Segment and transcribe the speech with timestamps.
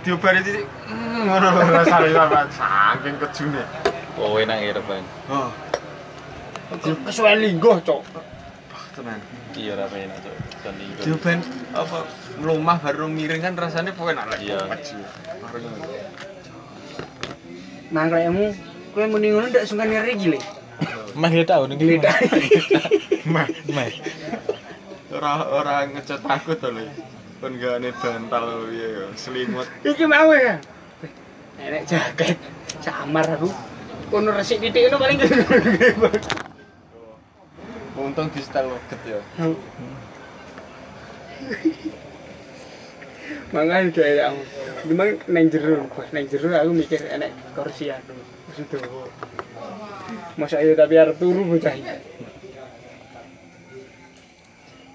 [0.00, 3.62] turu ki diobari titik mm, ngono lho rasane sampean saking kejune.
[4.20, 5.04] Oh enak ya reban.
[5.28, 5.48] Oh,
[7.04, 8.02] Kesuwen linggo, Cok.
[8.94, 9.20] tenan.
[9.56, 10.34] Iya ra enak cok.
[10.76, 11.00] Itu.
[11.04, 11.38] Dioben
[11.74, 11.98] apa
[12.38, 14.50] mlumah baru miring kan rasanya enak lagi.
[14.52, 14.60] Iya.
[15.40, 15.64] Bareng.
[17.90, 18.54] Nah, kayakmu
[18.94, 20.38] kowe muni ngono ndak sungkan nyari gile.
[21.18, 22.14] Mah dia tahu nih Geledak.
[23.26, 23.90] Mah, Mah.
[25.10, 26.86] ora ora ngecat takut to lho.
[27.40, 29.64] Kon gane bantal piye ya, selimut.
[29.80, 30.60] Iki mau ya.
[31.56, 32.36] Enek jaket.
[32.84, 33.48] Samar aku.
[34.12, 35.18] Kono resik titik ngono paling
[37.96, 39.20] Untung di setel loget ya.
[43.56, 44.42] Mangan udah ya aku.
[44.92, 48.16] Memang neng jero, neng jero aku mikir enek kursi aku.
[48.48, 49.04] Kursi dawa.
[50.36, 51.96] Masa iya tapi arep turu bocah iki.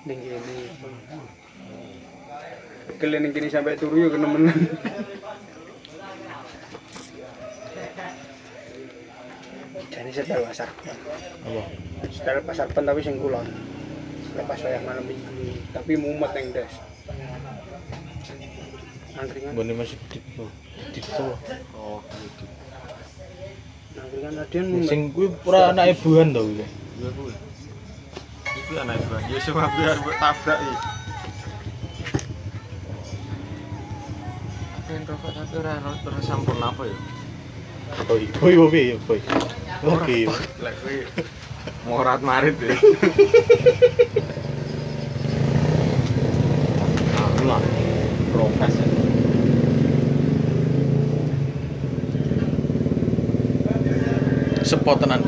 [0.05, 0.55] Ning kene.
[2.95, 4.55] Kalian ning kene sampai turu yo kenemenan.
[9.89, 10.69] Jadi setel pasar.
[11.43, 11.63] Apa?
[12.13, 13.47] Setel pasar pen tapi sing kulon.
[14.35, 16.73] Lepas wayang malam minggu, tapi mumet neng des.
[19.15, 20.19] Angkringan, Bone masih di
[20.91, 21.25] di itu.
[21.71, 22.45] Oh, gitu.
[23.95, 24.89] angkringan adian mumet.
[24.91, 26.65] Sing kuwi ora anake buhan to kuwi.
[26.99, 27.33] Iya kuwi.
[28.55, 29.19] Iku anak gua.
[29.31, 31.04] Ya semua biar buat tabrak iki.
[35.25, 36.97] Tapi ora ora sampun apa ya?
[38.05, 38.29] Oh iya.
[38.37, 39.19] Boy boy ya boy.
[39.89, 40.29] Oke.
[40.61, 40.75] Lek
[41.89, 42.77] morat marit ya.
[47.49, 47.61] Lah.
[48.29, 48.75] Prokes.
[54.65, 55.25] Sepot tenan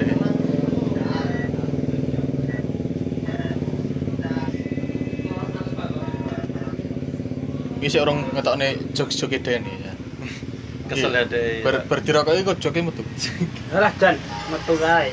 [7.87, 9.39] sik orang ngetokne jokes-joke.
[10.87, 11.61] Kesel ya deh.
[11.67, 13.03] Ber berdirokoki kok joke metu.
[13.75, 14.15] Alah Jan,
[14.47, 15.11] metu kae.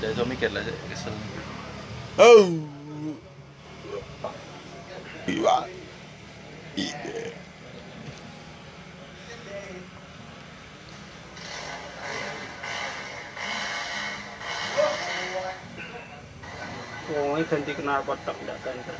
[0.00, 1.12] Udah iso mikir lah kesel.
[2.16, 2.48] Oh.
[5.28, 5.56] Iya.
[6.80, 6.96] Iya.
[17.06, 18.92] Wong iki ganti kenal potok ndak ganti.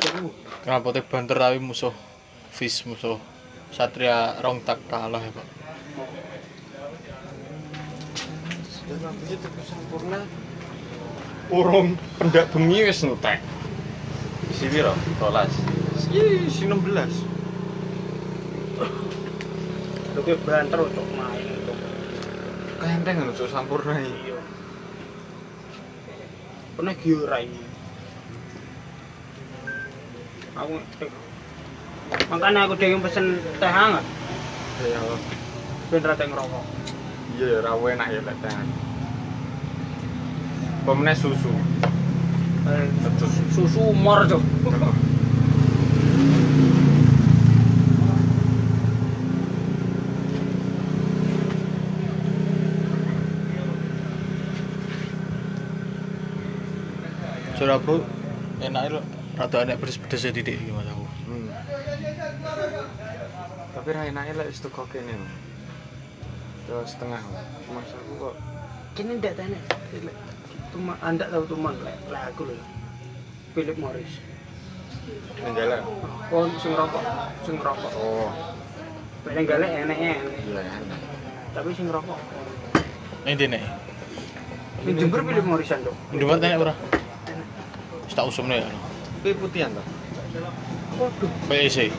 [0.00, 0.30] Jatuhku.
[0.64, 1.94] Kenapa teh banter tapi musuh
[2.52, 3.20] Fish musuh
[3.72, 5.46] Satria rong tak kalah ya, Pak.
[9.66, 10.22] Sempurna.
[11.50, 13.42] Urung pendak bengi wis entek.
[14.54, 14.94] Si piro?
[15.18, 15.52] Rolas.
[16.14, 17.26] Ih, si 16.
[20.16, 21.76] Tapi banter untuk main untuk
[22.80, 24.32] Kenteng lho sok sampurna iki.
[24.32, 24.40] iya.
[26.76, 27.75] Pernah giora ini.
[30.56, 30.80] Aku
[32.32, 34.00] makanya aku dewe pesen teh hangat
[34.80, 35.20] Ya Allah.
[35.92, 36.64] ben ra teh ngerokok.
[37.36, 38.68] Iya ya ra enak ya tangan.
[40.88, 41.52] Pemene susu.
[42.66, 42.88] Eh.
[43.52, 44.42] Susu mor cok.
[57.56, 58.04] Surah bro,
[58.60, 59.00] enak itu
[59.36, 61.04] rada enak pedes-pedes titik iki Mas aku.
[61.28, 61.48] Hmm.
[63.76, 65.12] Tapi ra enake lek wis teko kene.
[66.66, 67.20] Ya setengah.
[67.70, 68.34] Mas aku kok
[68.96, 69.60] Kini ndak tanya.
[70.72, 72.56] Tuma anda tahu tuman lek lek aku lho.
[73.52, 74.12] Philip Morris.
[75.38, 75.86] nenggalak.
[76.34, 77.04] Oh, sing rokok,
[77.46, 77.92] sing rokok.
[77.94, 78.26] Oh,
[79.30, 79.46] enek.
[79.46, 81.00] iya enak.
[81.54, 82.18] Tapi sing rokok.
[83.22, 83.62] Ini dia nih.
[84.86, 85.98] Ning Jember Philip Morrisan dong.
[86.10, 86.74] Indomaret enak ora?
[88.16, 88.68] Tak usumne ya.
[89.26, 89.82] Kuwi putihan to.
[91.02, 91.90] Waduh, PEC.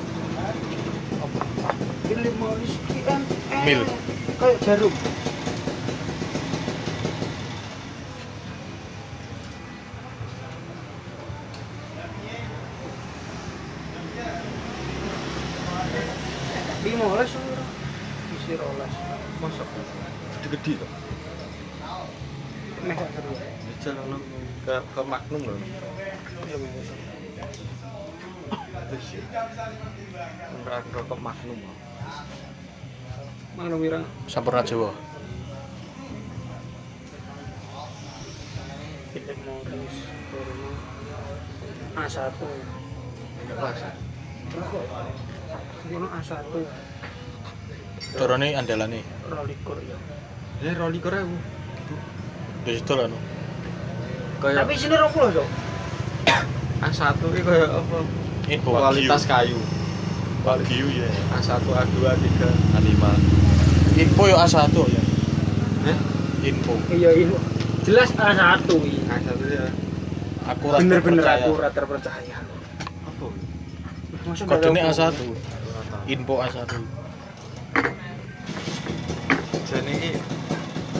[3.03, 3.67] Kan enek.
[3.67, 3.83] Mil.
[4.39, 4.93] Kayak jarum.
[29.47, 31.59] Ora rokok Magnum.
[33.55, 34.03] Mana wirang?
[34.27, 34.91] Sampurna Jawa.
[39.15, 39.95] Philip Morris.
[41.95, 42.31] A1.
[43.55, 43.79] Pas.
[44.51, 44.85] Rokok.
[45.87, 46.43] Ngono A1.
[48.19, 48.99] Dorone andalane.
[49.31, 49.97] Rolikur ya.
[50.59, 51.37] Ya roli kore aku.
[52.67, 53.15] Wis dolan.
[54.43, 55.47] Kayak Tapi sini 20 Cuk.
[56.83, 58.26] A1 iki kayak apa?
[58.47, 59.59] Info Kualitas kayu.
[60.47, 61.09] Wagyu ya.
[61.35, 62.27] A1, A2, A3,
[62.79, 63.03] A5
[63.99, 65.03] Info yo A1 ya.
[65.91, 65.97] Eh?
[66.47, 66.73] Info.
[66.87, 67.35] Iya ini
[67.83, 69.03] jelas A1 ini.
[69.11, 69.65] A1 ya.
[70.47, 71.43] Akurat Bener-bener terpercaya.
[71.51, 72.37] akurat terpercaya.
[73.03, 73.27] Apa?
[74.47, 75.11] Kodenya nggak A1.
[75.11, 75.31] tahu?
[76.07, 76.71] Info A1.
[79.67, 80.11] Jadi ini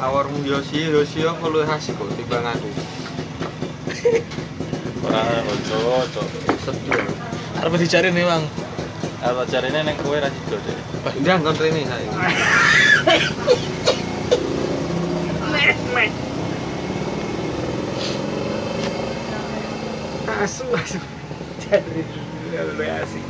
[0.04, 2.68] awarmu Yosi, Yosi apa lu asik kok timbang aku.
[5.08, 6.22] Ora ojo ojo
[6.68, 7.00] Sedih.
[7.58, 8.46] Arep dicari nih, Bang.
[9.18, 10.78] Apa carine neng kowe ra sido deh
[11.26, 11.82] Ndak kon rene
[15.98, 16.12] mek.
[20.38, 21.02] Asu, asu.
[21.66, 22.02] Jadi
[22.54, 23.26] lebih asik.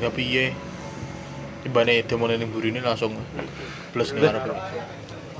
[0.00, 0.56] Ya piye?
[1.60, 3.20] Tibane demone ning burine langsung
[3.92, 4.56] plus ning arep.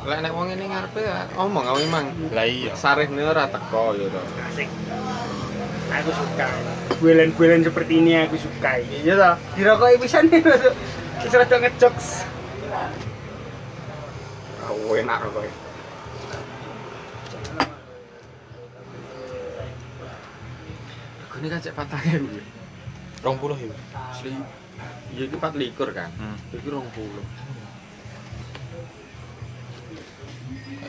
[0.06, 2.06] Lek nek wong ini ngarepe ya omong aku emang.
[2.31, 2.70] Lah iya.
[2.79, 4.23] Sarihne ora teko ya to.
[4.47, 4.70] Asik.
[5.91, 6.47] Aku suka.
[7.03, 8.79] Bulan-bulan seperti ini aku suka.
[8.79, 9.35] Iya toh.
[9.58, 10.55] Dirokok pisan nih tuh.
[11.26, 12.23] Kita rada ngejokes.
[14.70, 15.43] Oh, enak rokok.
[21.37, 23.76] Ini kan cek patah ya, 20 ya.
[24.09, 24.32] Asli.
[25.12, 26.11] Iya iki 24 kan.
[26.17, 26.37] Hmm.
[26.55, 26.81] Iki 20.
[26.81, 27.56] Ning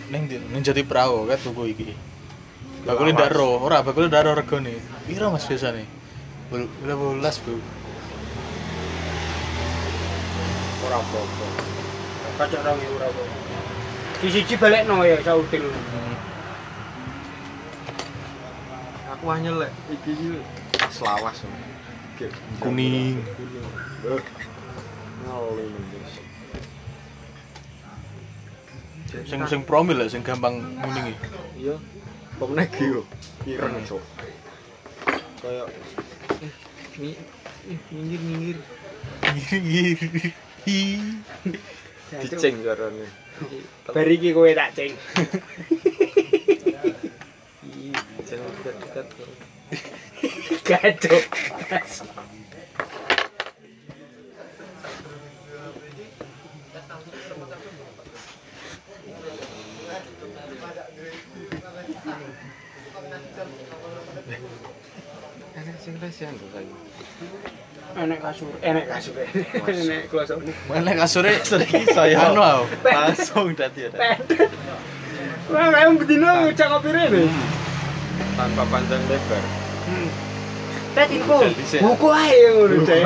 [0.08, 0.40] ndi?
[0.40, 1.92] Ning jati perahu kan tuku iki.
[2.88, 4.80] Bakule ndak ro, ora bakule ndak ro regane.
[5.04, 5.84] Piro Mas biasane?
[6.48, 7.60] Belas, Bu?
[10.88, 11.46] Ora apa-apa.
[12.40, 13.24] Kacok rong ewu ora apa.
[14.24, 15.68] Di siji balik no ya sautil.
[19.12, 20.28] Aku hanya lek iki iki
[20.80, 21.44] pas lawas.
[22.64, 23.20] Kuning.
[24.06, 26.14] Mendes.
[29.08, 31.16] sing sing promil sing gampang muningi
[31.56, 31.76] iya.
[32.38, 33.02] Bang negi yo
[33.50, 33.88] ireng hmm.
[33.90, 34.04] cok
[35.42, 35.64] kaya
[36.44, 36.54] eh,
[37.72, 38.58] eh nyinyir nyinyir
[39.58, 39.98] nyinyir
[40.68, 40.78] hi
[42.22, 43.08] dicing karone
[43.96, 44.94] bari iki kowe tak ceng
[47.64, 47.90] iki
[48.28, 49.30] jeneng dekat kok
[50.68, 51.24] gaduh
[65.88, 66.36] sing leh sing
[67.96, 69.16] enek kasur enek kasur
[69.72, 71.34] enek kuasa unik enek kasur e
[71.96, 73.92] saya anu aku langsung dadi ya
[75.48, 77.24] Wah, kayak yang betina ngecak kopi ini.
[77.24, 77.48] Hmm.
[78.36, 79.40] Tanpa panjang lebar.
[79.88, 80.12] Hmm.
[80.92, 81.40] Pet info,
[81.80, 83.00] buku ae ngono udah.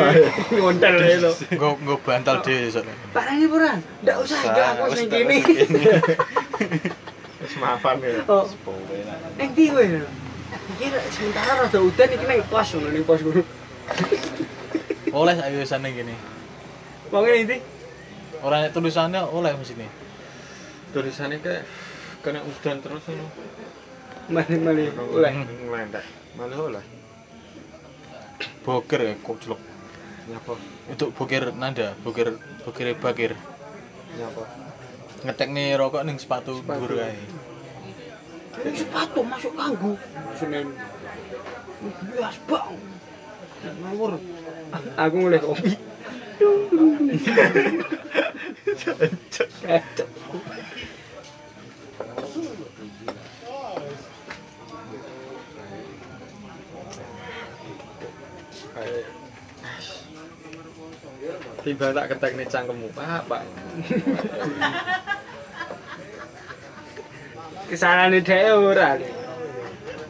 [0.49, 1.31] Ngontel deh lo.
[1.53, 2.97] Gue bantal deh soalnya.
[3.13, 5.37] Pak ini buran, usah, tidak aku yang gini.
[7.61, 8.25] Maafan ya.
[8.25, 8.49] Oh,
[9.37, 10.01] yang tiga ya.
[10.71, 13.43] Iki sementara rada udan iki ning pos ngono ning pos ngono.
[15.11, 16.15] Oleh sak tulisannya gini.
[17.11, 17.57] Wong ning ndi?
[18.41, 19.87] Ora nek tulisannya oleh mesine.
[20.95, 21.63] Tulisannya kayak
[22.23, 23.25] kena udan terus ngono.
[24.31, 25.31] Mali-mali oleh.
[25.67, 26.05] Ngelendak.
[26.39, 26.83] Malah oleh.
[28.63, 29.59] Boker ya koclok.
[30.29, 30.53] Nyapa?
[30.87, 33.33] Itu boker nanda, boker boker bakir.
[34.15, 34.43] Nyapa?
[35.27, 36.79] Ngetek nih rokok ning sepatu Sepatu.
[36.87, 37.17] dhuwur kae.
[38.51, 39.95] Ini sepatu masuk kanggo.
[40.35, 40.67] Senin.
[42.11, 42.75] Bias bang.
[43.79, 44.19] Ngawur.
[44.99, 45.71] Aku mulai kopi.
[49.61, 50.07] Kacau.
[61.61, 63.45] Tiba tak ketek nih cangkemmu, Pak, Pak.
[67.71, 68.99] Kesalahan dhek ora.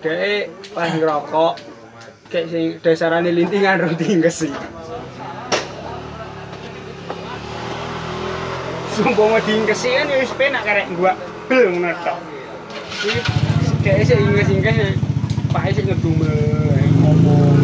[0.01, 1.53] Dhek pas ngerokok
[2.33, 4.53] kayak sing dasarane lintingan rong tingkes sih.
[8.97, 11.13] Sumpah mau tingkesi kan ya wis karek gua
[11.53, 12.17] belum netok.
[13.05, 13.13] Iki
[13.85, 14.97] dhek sik ingkes-ingkes
[15.53, 16.33] Pak sik ngedumel
[16.97, 17.61] ngomong.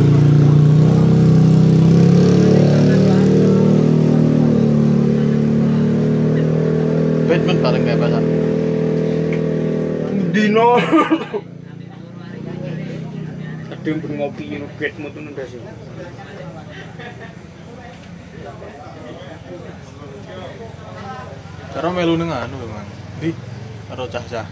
[7.25, 8.24] Batman paling kayak pasar.
[10.38, 10.77] Dino.
[13.74, 15.58] Ada yang pun ngopi nuget mutu nunda sih.
[21.74, 22.86] Cara melu ning anu memang.
[23.17, 23.34] Di
[23.89, 24.46] karo cah-cah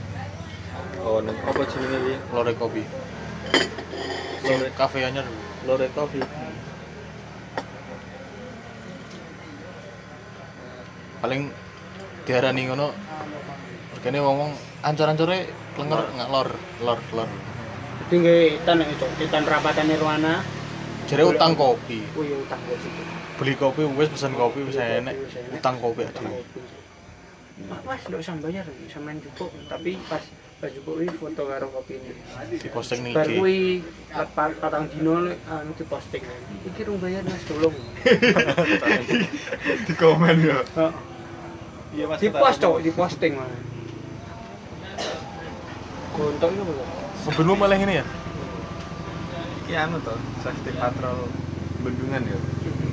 [1.05, 2.15] Oh, neng apa jenenge iki?
[2.33, 2.81] lore kopi.
[4.41, 4.73] Lore.
[4.73, 5.29] kafe anyar.
[5.69, 6.25] Lore Coffee.
[11.25, 11.49] paling
[12.21, 12.93] diarani ngono
[14.05, 14.53] regane ngomong
[14.85, 16.53] ancur-ancure klenger ngalor
[16.85, 17.25] lor lor
[18.05, 20.45] Jadi nggak tan itu, titan rapatan Nirwana.
[21.09, 23.01] jare utang kopi Oh iya utang situ.
[23.41, 25.17] beli kopi wis pesen kopi wis enek
[25.57, 26.38] utang kopi kopi.
[27.65, 29.50] Mas, mas, nggak usah bayar, sama cukup.
[29.74, 30.21] Tapi pas
[30.62, 32.13] pas cukup ini foto karo kopi ini.
[32.62, 33.81] di posting ning Bar IG kuwi
[34.13, 36.21] lepat patang dino anu diposting.
[36.62, 37.74] Iki rung bayar Mas tolong.
[39.89, 40.93] di komen ya Heeh.
[41.97, 42.21] Iya Mas.
[42.21, 43.74] Di post cok, di posting mana.
[46.15, 46.88] Gontok itu belum.
[47.22, 48.05] sebelum malah ini ya
[49.60, 51.27] iki anu to safety patrol
[51.81, 52.38] bendungan ya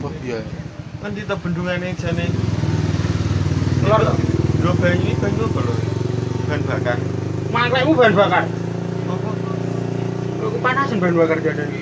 [0.01, 0.41] wah iya
[0.99, 2.27] kan di bendungan yang jane
[3.79, 4.17] Keluar toh?
[4.59, 5.75] dua banyu ini banyu apa lho
[6.47, 6.99] bahan bakar
[7.51, 8.45] Mangklekmu bahan bakar.
[9.05, 9.31] apa
[10.39, 11.81] Lu kepanasan bahan bakar jadi.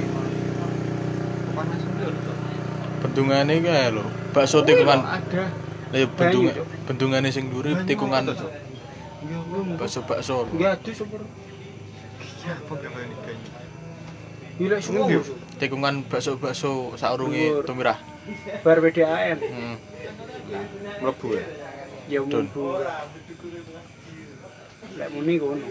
[1.46, 2.32] kepanasan lho to
[3.00, 5.44] bendungane kae lho bakso tikungan Ada.
[5.90, 6.66] lah ya bendungan Cuk.
[6.84, 8.69] bendungane sing dhuwur tikungan apa, iya
[9.76, 10.52] bakso-bakso lho.
[10.56, 11.20] Enggak ada super.
[12.40, 13.48] iya apa gak banyu banyu
[14.60, 15.06] Gila semua.
[15.60, 17.64] Tikungan bakso-bakso saurunge Dhuwur.
[17.68, 17.98] tumirah
[18.64, 19.38] Bar PDAM.
[19.40, 19.76] hmm.
[21.00, 21.44] mlebu ya
[22.10, 22.74] Ya mumpu.
[24.98, 25.62] Lek muni kono.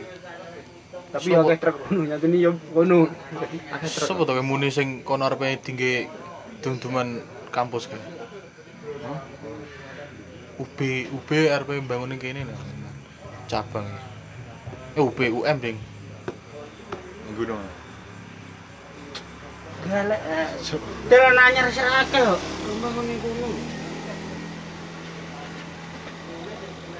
[1.12, 3.12] Tapi ya akeh truk kono, nyatane ya kono.
[3.84, 6.08] Sopo to muni sing kono arepe tinggi
[6.64, 7.20] dum-duman
[7.52, 8.00] kampus kae?
[10.60, 10.78] UB
[11.12, 12.79] UB arepe bangun ning kene nah.
[13.50, 13.88] Cabang.
[14.96, 15.78] Eh UB UM ding.
[17.40, 17.62] gunung
[19.88, 20.20] Galek.
[21.08, 22.40] Dalan anyar sing akeh kok.
[22.68, 23.48] Rumah kono kono.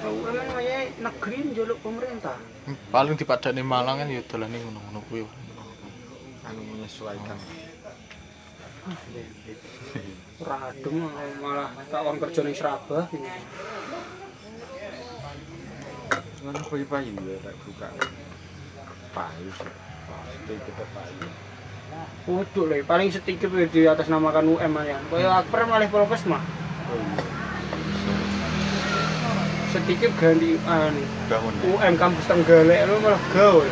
[0.00, 2.40] Oh, emang wayahe negeri njaluk pemerintah.
[2.64, 5.28] Hmm, Paling dipadani Malang kan ya dolane ngono-ngono kuwi.
[6.50, 7.38] anu menyesuaikan
[10.40, 10.96] Ora adem
[11.38, 12.56] malah tak wong kerja ning
[16.40, 17.92] Mana kau ipa ini tak buka.
[19.12, 19.68] Pai tu.
[20.48, 21.12] Sedikit pai.
[22.24, 22.84] Kuduk lagi.
[22.88, 24.96] Paling sedikit di atas nama kan UM ya.
[25.12, 26.40] Kau akper malah polpes mah.
[29.76, 30.94] Sedikit ganti UM.
[31.76, 33.68] UM kampus tenggelek lu malah gaul.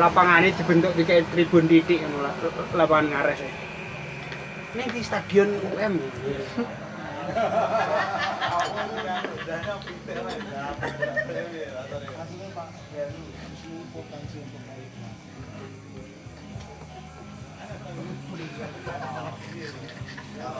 [0.00, 2.32] Lapangane dibentuk di tribun titik ngono
[2.72, 3.40] lapangan ngares.
[4.72, 6.00] Ini di stadion UM.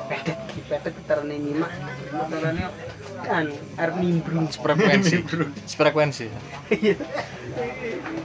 [0.07, 1.71] Pedet, pedet terane nyimak.
[2.31, 2.63] Terane
[3.23, 3.47] kan
[3.79, 5.23] arep nimbrung Frekuensi.
[5.79, 6.27] Frekuensi.
[6.75, 6.97] Iya.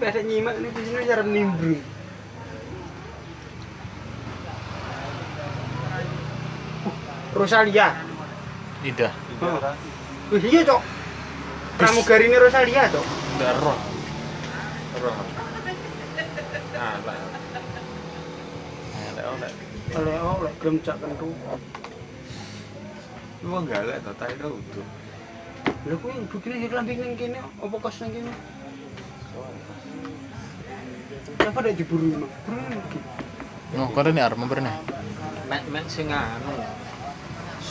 [0.01, 1.81] Pedet nyimak ini di sini arep nimbrung.
[7.31, 8.10] Uh,
[8.81, 8.89] Rosalia.
[8.89, 9.13] Indah.
[9.41, 9.59] Oh.
[10.33, 10.81] Wih, iya, Cok.
[11.77, 13.05] Pramugari ini Rosalia, Cok.
[13.37, 13.77] Ndak roh.
[15.01, 15.15] Roh.
[16.81, 17.17] Ah, lah.
[18.97, 19.51] Elek oleh.
[19.91, 21.29] Oleh oleh gelem cak kentu.
[23.41, 24.87] Lu wong galak to tak itu utuh.
[25.85, 28.33] Lha kuwi begini iki lambi ning kene apa kos ning kene?
[31.37, 32.29] Kenapa ada diburu?
[33.73, 34.73] Buru kono ni arep memberne.
[35.49, 36.53] Mek mek sing anu.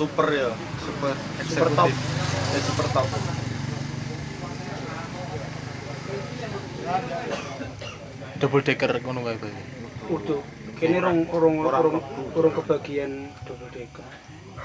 [0.00, 0.48] Super ya,
[0.80, 1.12] super
[1.44, 1.90] Super top.
[2.56, 3.06] Eh, super top.
[8.40, 9.52] Double decker ngono kae bae.
[10.08, 10.40] Udah.
[10.80, 11.98] Kene rong rong Orang rong
[12.32, 14.06] rong kebagian double decker.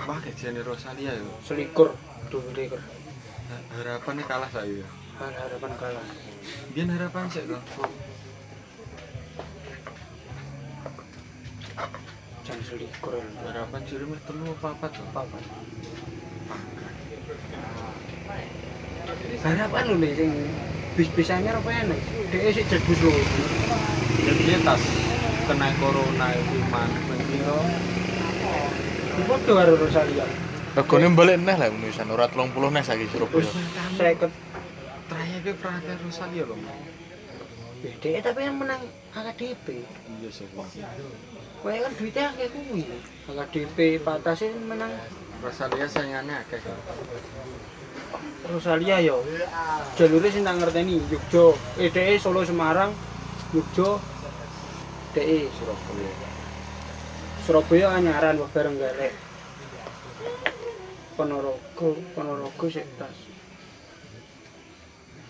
[0.07, 1.27] Wah, kejane Rosalia yo.
[1.43, 1.91] Selikur
[2.31, 2.79] double decker.
[3.51, 4.71] Ha- Harapannya kalah saya.
[4.71, 4.87] ya.
[5.19, 6.05] Har- Harapan kalah.
[6.71, 7.59] Biar harapan sih kok.
[12.45, 13.17] Jangan selikur.
[13.41, 15.01] Harapan juri meh telu apa apa tuh?
[15.09, 15.37] Apa?
[19.41, 20.29] Harapan lu nih sing
[20.93, 21.99] bis-bis anyar apa enak?
[22.29, 23.13] Dek sik jebus lho.
[24.29, 24.83] Dan dia tas
[25.49, 27.57] kena corona itu mana mengira
[29.25, 30.25] Padha karo Rosalia.
[30.77, 33.49] Regane balik neh lah isan ora 30 neh saiki Surabaya.
[33.97, 34.31] Seket.
[35.09, 36.61] trayeknya Praga Rosalia loh.
[37.81, 38.85] Dek tapi yang menang
[39.17, 39.81] AKDP.
[40.21, 40.45] Iya sih.
[41.65, 42.83] Kayak kan duitnya kayak kuwi.
[43.25, 44.93] AKDP batasnya menang
[45.41, 46.61] Rosalia saingannya akeh.
[48.45, 49.25] Rosalia yo.
[49.97, 52.93] Jalurnya sing tak ngerteni Yogyo, eh DE Solo Semarang,
[53.49, 53.97] Yogyo,
[55.17, 56.11] DE Surabaya.
[57.49, 59.13] Surabaya anyaran wah bareng galek.
[61.17, 63.17] Ponorogo, Ponorogo sik tas.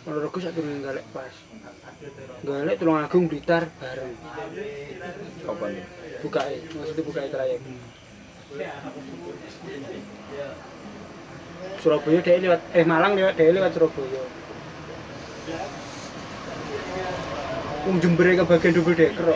[0.04, 1.32] Ponorogo sak turun galek pas.
[2.44, 4.12] Galek Tulung Agung Blitar bareng.
[5.48, 6.05] Kapan nih?
[6.26, 7.62] Bukae, maksudnya bukae trayek.
[11.82, 14.24] Surabaya dia lewat eh Malang lewat dia lewat Surabaya
[17.86, 19.28] Wong Jember ke bagian double decker.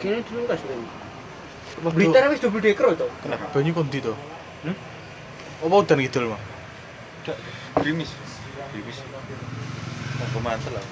[0.00, 0.80] Kene dulu kas ben.
[1.92, 3.04] Blitar wis double decker to.
[3.20, 4.16] Kenapa banyu kondi to?
[4.64, 4.76] Hmm?
[5.60, 6.40] Apa udan kidul mah?
[7.28, 7.36] Dak
[7.84, 8.16] grimis.
[8.72, 8.98] Grimis.
[10.24, 10.84] Aku mantel lah.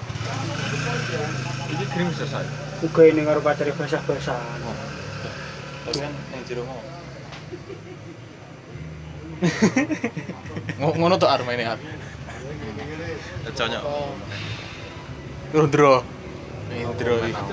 [1.73, 2.70] Ini grimis selesai.
[2.81, 4.59] Uga ini karo pacare basah-basahan.
[5.85, 6.81] Tapi kan yang jero mau.
[10.81, 11.77] Ngo- Ngono to ar maine ar.
[13.53, 13.83] Conyok.
[15.53, 15.93] Indro.
[16.71, 17.43] Indro iki.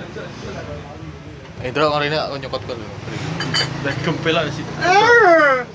[1.61, 2.79] Indro kali ini aku nyokot kan.
[3.85, 4.65] Dan gempel lah sih.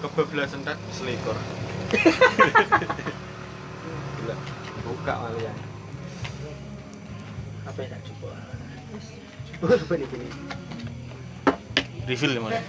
[0.02, 1.38] Kebablasan tak selekor.
[4.18, 4.36] Gila.
[4.82, 5.54] Buka malah ya.
[7.64, 8.34] Apa yang tak coba?
[9.64, 10.04] Refill
[12.44, 12.60] mana?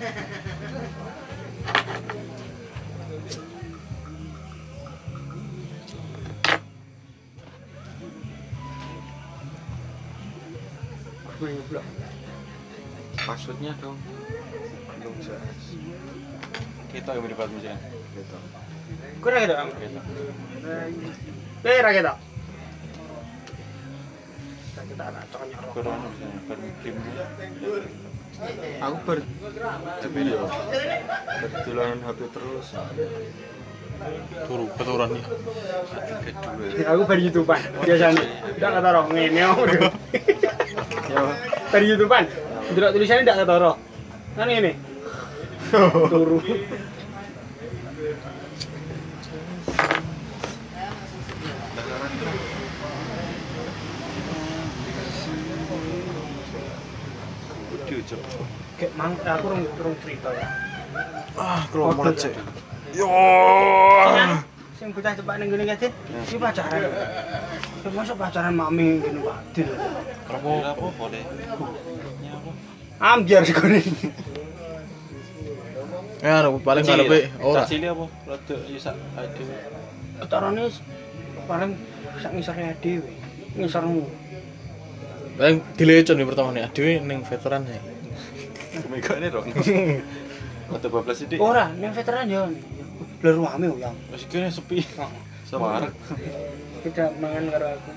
[13.26, 13.98] Passwordnya dong.
[15.02, 15.74] Belum jelas.
[16.94, 17.26] Kita yang
[17.58, 17.74] ya.
[18.14, 18.38] Gitu.
[19.18, 19.54] Kurang gitu.
[19.58, 19.98] Kita.
[21.66, 21.90] Eh, ra
[24.88, 25.04] kita.
[25.10, 25.70] Anak cok nyorok.
[25.74, 26.00] Kurang
[26.48, 27.00] bar game.
[28.82, 29.18] Aku ber
[30.02, 30.42] tapi ya
[31.38, 32.66] berdolanan HP terus.
[34.50, 35.22] Turu, keturun nih.
[35.22, 36.90] Kedua.
[36.92, 38.24] Aku bar YouTubean biasanya.
[38.58, 39.56] Ndak ketara ngene om.
[41.14, 41.20] Ya,
[41.70, 42.24] Bar YouTubean.
[42.74, 43.72] Delok tulisannya ndak ketara.
[44.34, 44.72] Kan ngene.
[46.12, 46.38] Turu.
[58.74, 60.46] Kayak mang aku rung rung cerita ya.
[61.38, 62.34] Ah, kalau mulai cek.
[62.94, 63.06] Yo.
[64.74, 65.94] Sing bocah cepak ning ngene kadin,
[66.26, 66.82] iki pacaran.
[66.82, 69.38] Ya masa pacaran mami ngene Pak.
[70.26, 71.22] Apa apa boleh?
[72.22, 72.50] Ya apa?
[72.98, 73.78] Ambiar segone.
[76.18, 77.62] Ya, paling ngarepe ora.
[77.62, 78.10] Cacili apa?
[78.26, 79.46] Rada ya sak aduh.
[80.18, 80.62] Ketarane
[81.46, 81.70] paling
[82.18, 83.10] sak ngisore dhewe.
[83.54, 84.02] Ngisormu.
[85.38, 86.66] Paling dilecon pertama nih.
[86.66, 87.78] Adewe ning veteran ya.
[88.90, 89.46] Mega ini dong.
[90.70, 91.38] Rada bablas sithik.
[91.38, 92.48] Ora, ning veteran yo.
[93.20, 93.96] Bler rame yo yang.
[94.10, 94.82] Wis kene sepi.
[95.48, 95.88] Sabar.
[96.82, 97.92] Kita mangan karo aku.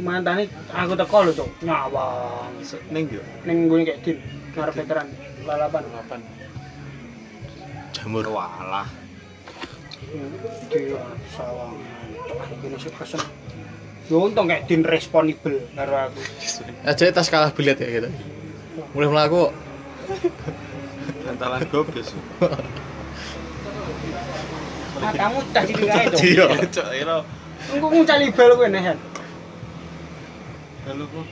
[0.00, 1.50] Mantane aku teko lho, Cuk.
[1.66, 2.54] Nyawang.
[2.94, 3.22] ning yo.
[3.42, 4.16] Ning gue kayak din,
[4.54, 5.06] ngarep veteran
[5.42, 5.82] balapan.
[5.88, 6.20] Kapan?
[7.90, 8.24] Jamur.
[8.30, 8.88] Walah.
[10.70, 11.02] Dia
[11.34, 11.76] sawang.
[12.64, 13.20] Ini sih pesen.
[14.10, 16.20] Yo untung kayak din responsibel karo aku.
[16.82, 18.10] Aja tas kalah bilet ya gitu.
[18.94, 19.54] Mulai melaku.
[21.26, 22.08] Bantalan gobes.
[25.00, 26.24] Matamu cah cilik kae, Cuk.
[26.26, 26.46] Iya.
[26.68, 27.16] Cok ira.
[27.72, 28.98] Engko ngucali bal kowe nehan.
[30.84, 31.26] Halo kok.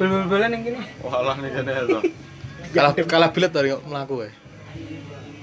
[0.00, 0.82] Bal-balan ning kene.
[1.04, 2.00] Walah ning kene to.
[2.72, 4.30] Kalah kalah bilet dari melaku ya.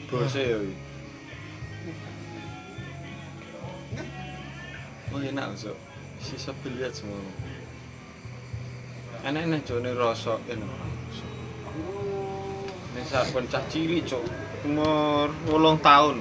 [0.10, 0.58] Bose yo.
[5.14, 5.76] Oh enak so.
[6.18, 7.22] Sisa biliat semua.
[9.22, 10.97] Enak-enak jone rasa enak.
[13.08, 14.20] Nek saben cah cilik, Cuk.
[14.68, 16.16] Umur 8 tahun.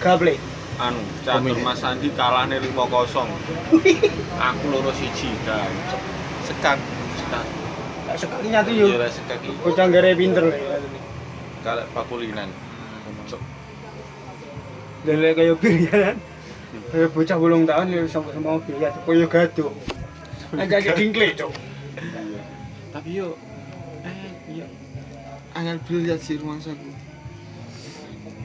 [0.00, 0.40] Gable.
[0.80, 1.60] Anu, catur Pemilik.
[1.60, 3.28] Mas Andi kalahne 5-0.
[4.40, 5.68] Aku loro siji kan.
[6.48, 6.80] Sekak,
[7.20, 7.44] sekak.
[8.08, 8.86] Tak sekali nyatu yo.
[8.96, 9.52] Iya, sekak iki.
[9.60, 10.56] Bocah gare pinter.
[11.60, 12.48] Kalek pakulinan.
[13.28, 13.42] Cuk.
[15.04, 16.16] Lele kaya biliar.
[16.88, 18.96] Kayak bocah bolong tahun ya sampai sama biliar.
[19.04, 19.68] Koyo gaduh.
[20.56, 21.52] Aja aja dingkle, Cuk.
[22.88, 23.36] Tapi yo
[25.58, 26.94] angel biliat sih rumah saku.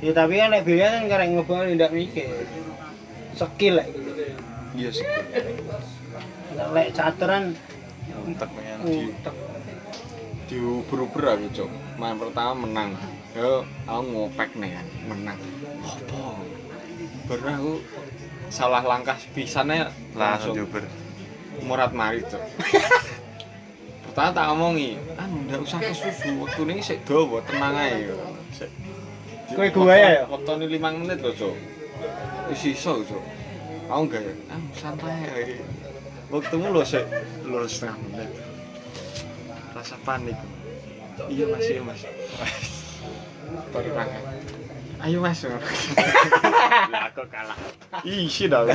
[0.02, 2.28] Ya tapi kan nek biliar kan karek ngobong ndak mikir.
[3.38, 4.12] Skill lah gitu.
[4.73, 4.89] Iya.
[6.58, 7.54] Nek lek caturan
[8.23, 9.36] Entek pengen di utek.
[10.47, 11.71] Diuber-uber aku, Cuk.
[11.95, 12.89] Main pertama menang.
[13.34, 15.39] Yo, aku ngopek nih kan, menang.
[15.82, 16.23] Apa?
[17.26, 17.73] Baru aku
[18.52, 20.86] salah langkah pisannya langsung diuber.
[21.63, 22.43] murat mari, Cuk.
[24.13, 28.13] Pertama tak ngomongi, anu ndak usah ke susu, waktu ini sik dawa, tenang ae.
[28.54, 28.69] Sik.
[29.58, 30.21] Kowe gua ya?
[30.30, 31.58] Waktu ini 5 menit loh, Cuk.
[32.54, 33.26] Wis iso, Cuk.
[33.89, 35.65] Aku enggak ya, ah santai ae.
[36.30, 37.10] Waktumu lo sik
[37.41, 38.30] loro setengah menit.
[39.73, 40.38] Rasa panik.
[41.34, 42.06] Iya Mas, iya Mas.
[43.73, 44.21] Baru tangan.
[45.02, 45.41] Ayo Mas.
[45.41, 47.58] Lah aku kalah.
[48.06, 48.69] Isi dah.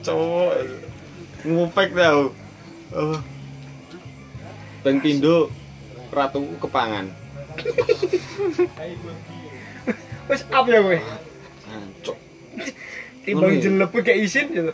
[0.00, 0.52] Cowok.
[1.44, 2.32] Ngopek dah.
[2.96, 3.20] Oh.
[4.82, 5.46] Teng pindo
[6.10, 7.06] ratu kepangan.
[10.26, 10.98] Wis up ya kowe.
[11.70, 12.18] Ancok.
[13.22, 14.72] Timbang jelepe kayak isin gitu.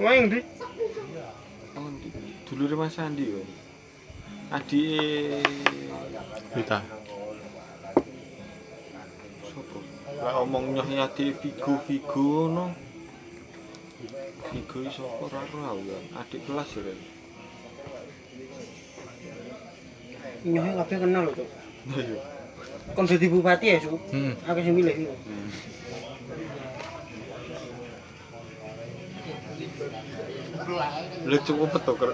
[0.00, 0.40] Wong di.
[2.48, 3.40] Dulure Mas Andi yo.
[4.52, 5.40] Adi e-
[6.52, 6.84] Vita.
[9.48, 9.80] Sopo?
[10.20, 12.91] Lah omong nyoh ya di Vigo Vigo no.
[14.52, 15.70] Vigo iso ora ora.
[16.18, 16.82] Adik kelas ya.
[16.82, 17.00] Ren.
[20.42, 21.48] nyohnya kabeh kenal lho, Cuk.
[21.86, 22.18] Nah yo.
[22.98, 24.00] Kon dadi bupati ya, Cuk.
[24.10, 24.34] Hmm.
[24.42, 25.06] Aku sing milih iki.
[31.22, 32.10] Lha cukup ker.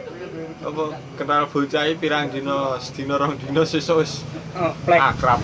[0.61, 0.85] Apa
[1.17, 4.21] kenal bocah pirang dina, sedina rong dina sesuk wis
[4.59, 5.41] Oh, akrab.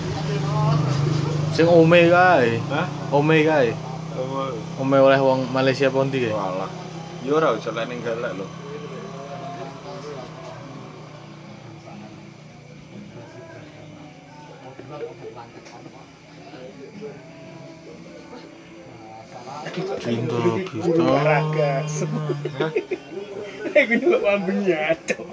[1.55, 2.59] Sing ome kae.
[2.69, 2.87] Hah?
[3.15, 3.73] Ome kae.
[4.15, 6.31] Ome oleh wong Malaysia Ponti kae.
[6.31, 6.71] Walah.
[7.27, 8.47] Yo ora usah lek ning galak lho.
[19.99, 21.01] Cinta kita.
[21.03, 21.83] olahraga.
[23.75, 25.27] Aku dulu ambungnya, Cuk.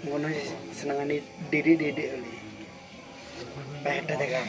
[0.00, 0.28] Ngono
[0.72, 1.20] senengane
[1.52, 2.32] didik-didik kali.
[3.84, 4.44] Peda teh kan.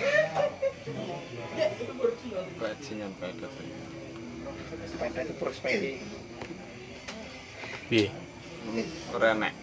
[2.56, 3.48] Bajingan pada.
[4.96, 5.72] Peda itu prospek.
[7.92, 8.08] Piye?
[9.12, 9.54] Ora enek.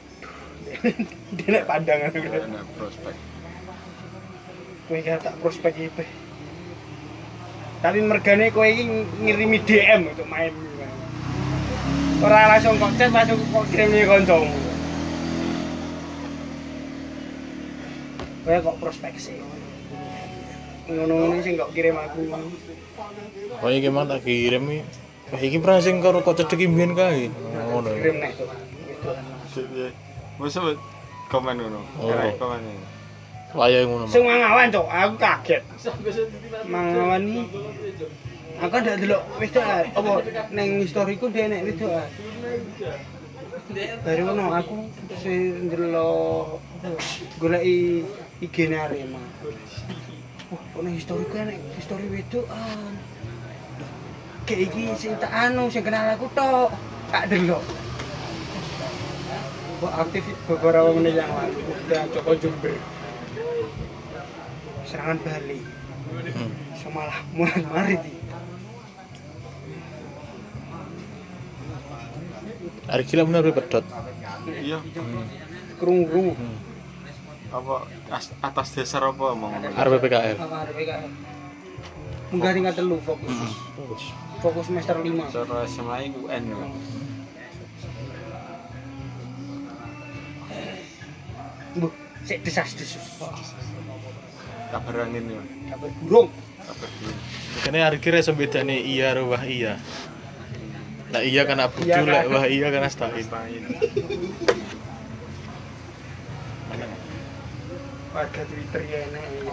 [1.41, 2.37] Dia nek pandangan Ora gitu.
[2.37, 3.15] enek prospek.
[4.89, 5.89] Kowe kan tak prospek iki.
[5.97, 6.05] Pe.
[7.81, 8.85] Tapi mergane kowe iki
[9.25, 10.53] ngirimi DM untuk main.
[12.21, 14.68] Ora langsung kok chat langsung kok kirim nih kancamu.
[18.49, 19.37] Kowe kok prospek sih.
[20.89, 22.33] Ngono-ngono sing kok kirim aku.
[23.61, 24.81] Oh iki mang tak kirim iki.
[25.29, 27.29] Wah iki pernah sing karo kok cedek mbiyen kae.
[27.29, 27.93] Ngono.
[27.93, 28.33] Kirim nek?
[30.41, 30.81] Wis wis
[31.29, 31.85] komen ngono.
[32.01, 32.09] Oh.
[32.41, 32.61] Komen.
[33.53, 34.09] Wayahe ngono.
[34.09, 35.63] Sing mangawan cok, aku kaget.
[36.65, 37.61] Mangawan iki
[38.59, 40.13] Aku ndak delok wis tuh apa
[40.51, 41.85] ning historiku dia nek itu
[44.03, 44.89] Baru ngono aku
[45.21, 46.59] sing delok
[47.39, 48.03] goleki
[48.39, 49.19] IG-ne Arema.
[50.49, 52.95] Wah, ono historiku nek histori wedokan.
[54.47, 56.71] Kayak iki sing tak anu sing kenal aku tok.
[57.11, 57.65] Tak delok.
[59.83, 62.79] Wah, aktif beberapa menit yang lalu udah Joko Jumber.
[64.87, 65.61] Serangan Bali.
[66.09, 66.51] Hmm.
[66.79, 68.23] Semalah murah marit iki.
[72.87, 73.85] Hari gila bener pedot.
[74.49, 74.79] Iya.
[75.83, 76.39] Krungu-krungu.
[76.39, 76.78] Hmm.
[77.49, 77.75] Apa
[78.11, 79.69] as- atas dasar apa omong ngono?
[79.73, 80.37] Arep PKL.
[80.37, 81.11] Apa arep PKL?
[82.29, 83.33] Munggah tingkat telu fokus.
[84.39, 85.33] Fokus semester 5.
[85.33, 86.43] Cara SMA iku UN.
[86.45, 86.57] yo.
[91.75, 91.89] Bu,
[92.23, 93.17] sik desas-desus.
[94.69, 95.43] Kabar angin yo.
[95.69, 96.29] Kabar burung.
[96.61, 97.13] Kabar dulu.
[97.59, 99.81] Kene hari kira iso bedane iya karo wah iya.
[101.09, 103.25] Lah iya kan abu Iya lek wah iya kan astain.
[108.09, 109.53] Warga Twitter ya enak ya.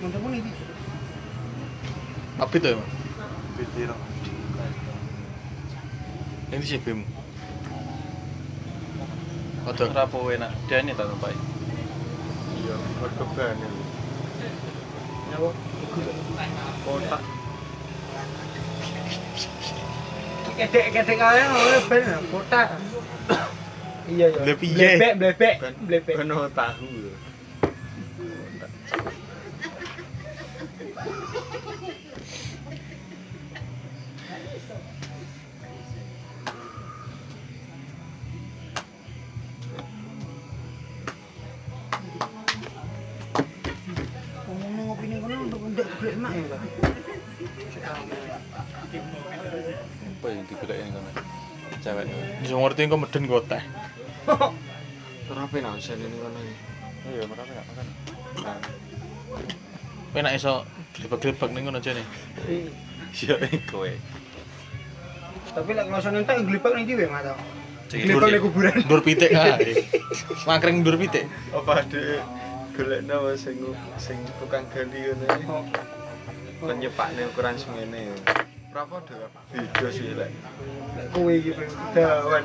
[0.00, 0.52] Pun ini.
[2.40, 2.90] Apa itu emang?
[3.58, 3.90] Pitir.
[6.50, 7.04] Ini sih bim.
[9.66, 9.84] Odo.
[9.90, 10.54] Rapo enak.
[10.70, 11.49] Dia ini tak numpai.
[20.60, 22.68] Kedek-kedek kaya ngomongnya ben, potak.
[24.10, 24.54] Iya, iya.
[24.58, 25.54] blebek blebek
[25.86, 27.14] blebek Beno tahu.
[50.20, 51.04] apa yang digulai ini kan
[51.80, 52.04] cewek
[52.44, 53.62] bisa ngerti kok meden gue teh.
[55.30, 56.16] Kenapa ini ini?
[56.20, 56.32] Kan
[57.08, 57.86] iya kenapa gak makan?
[60.12, 62.06] Penak iso gelebak-gelebak ning kono aja nih
[63.16, 63.98] iya ini eh.
[65.50, 67.34] tapi lek kalau sana yang gelebak ini gue gak ning
[67.90, 68.74] gelebak kuburan.
[68.86, 69.58] Dur pitik kan
[70.46, 71.26] makring dur pitik.
[71.50, 72.22] Apa ada
[72.76, 75.66] gulai nama sing tukang gali ini oh.
[76.60, 78.12] Kon nyepakne ukuran semene.
[78.70, 79.28] Rapodo ya.
[79.50, 80.30] Beda sih lek.
[81.10, 81.50] Kowe iki
[81.96, 82.42] dawan.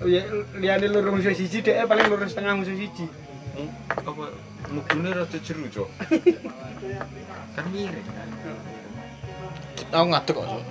[0.00, 0.22] Oh ya
[0.56, 3.04] liyane loro musuh siji dhek paling loro setengah musuh siji.
[3.52, 4.32] Hmm, Apa
[4.72, 5.88] mugune rada jeru, Cok.
[7.58, 8.28] kan miring kan.
[9.92, 10.46] Aku ngaduk kok.
[10.48, 10.62] Cuk.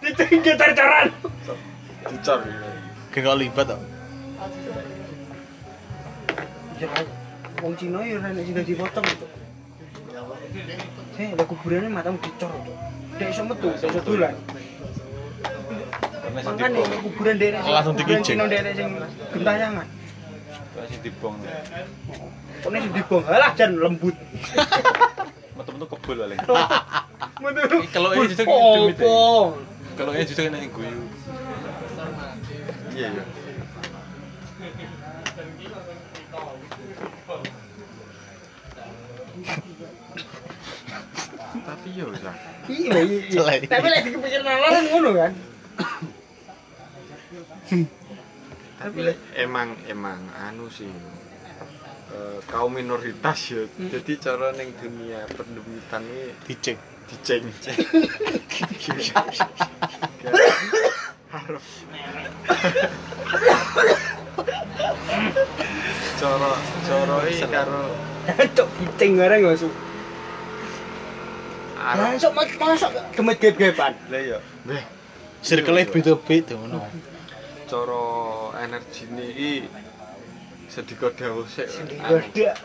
[0.08, 1.12] Itu gitar-gitaran.
[2.08, 2.68] Dicor gitu.
[3.12, 3.80] Kayak gak libat kok.
[6.80, 6.88] Ya
[7.60, 9.26] wong Cina ya ora nek sing dadi potong itu.
[11.16, 12.52] Eh, lek kuburane matamu dicor.
[13.16, 14.34] Dek iso metu, dek iso dolan.
[16.36, 16.88] Sing Makane dibong.
[16.92, 18.24] nek kuburan dek Langsung dikijing.
[18.24, 18.90] Cina dek sing
[19.32, 19.86] gentayangan.
[20.88, 21.36] Sing dibong.
[22.64, 24.16] Kone sing dibong, alah jan lembut.
[25.56, 26.38] Metu-metu kebul paling.
[27.40, 27.78] Metu.
[27.92, 28.44] Kalau ini justru?
[29.96, 31.00] Kalau ini justru kena guyu.
[32.96, 33.24] Iya, iya.
[41.96, 43.42] iya iya iya.
[43.56, 45.32] Iya tapi lagi kepikir nolong ngono kan?
[48.76, 49.00] Tapi
[49.40, 50.92] emang emang anu sih.
[52.06, 53.64] E, kaum minoritas ya.
[53.66, 56.78] Jadi cara neng dunia pendemitan ini diceng.
[57.08, 57.42] diceng.
[61.36, 61.66] Harus
[66.16, 66.52] cara
[66.88, 67.82] coro ini karo
[68.56, 69.60] cok diceng bareng gak
[71.76, 73.92] Masuk masuk demit gebeban.
[74.08, 74.38] Lah iya.
[74.64, 74.84] Nggih.
[75.44, 76.82] Circle B2B to ngono.
[77.68, 78.04] Cara
[78.64, 79.52] energine iki
[80.72, 81.68] sedika dawuh sik.
[81.68, 82.56] Sedika.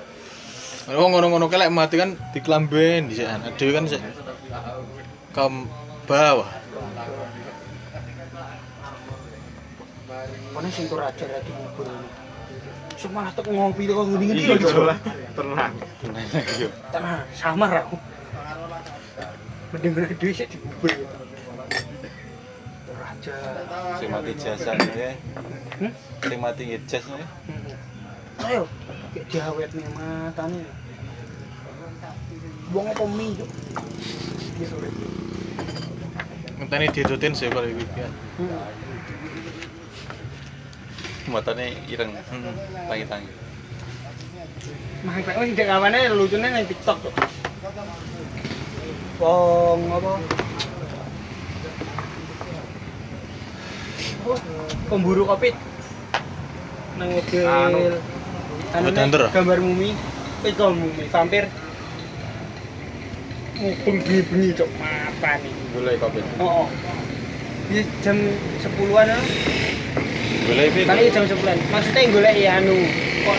[0.89, 3.27] Wong ngono-ngono kelek mati kan diklamben dhisik.
[3.59, 4.01] Dewe kan sik.
[5.35, 5.45] Ke
[6.07, 6.49] bawah.
[10.51, 11.87] Kone sing tur ajar lagi ngubur.
[12.99, 14.93] Sumpah teko ngopi teko ngene iki lho.
[15.37, 15.73] Tenang.
[16.01, 16.27] Tenang.
[16.91, 17.21] Tenang.
[17.33, 17.97] Samar aku.
[19.71, 20.91] Mending gede dhewe sik dikubur.
[22.83, 23.39] Tur ajar.
[23.99, 25.11] sing mati jasa ya
[25.79, 25.91] Hmm?
[26.27, 27.25] sing mati ngejas ya
[28.41, 28.65] Ayo,
[29.13, 30.65] kayak diawet nih matanya.
[32.73, 33.49] Buang apa mie, Cuk?
[34.57, 34.75] Gitu.
[36.57, 37.85] Ngenteni ditutin sih kalau iki.
[37.95, 38.09] ya.
[41.85, 42.55] ireng Hmm.
[42.89, 43.29] tangi-tangi
[45.05, 47.15] Mang Pak sing kawane lucune nang TikTok, Cuk.
[49.21, 50.13] Wong apa?
[54.25, 54.37] Oh,
[54.89, 55.53] pemburu Covid.
[56.97, 57.45] Nang mobil.
[57.45, 57.85] Anu.
[59.29, 59.93] Gambar mumi.
[60.41, 61.45] Eh, kok mumi vampir.
[63.61, 65.53] Mubeng bengi cok mata nih.
[65.77, 66.67] boleh covid Oh, oh.
[67.69, 68.17] Ini jam
[68.57, 69.23] 10-an ah.
[70.49, 71.57] boleh pin Paling jam 10-an.
[71.69, 72.73] Maksudnya golek ya anu,
[73.21, 73.37] kok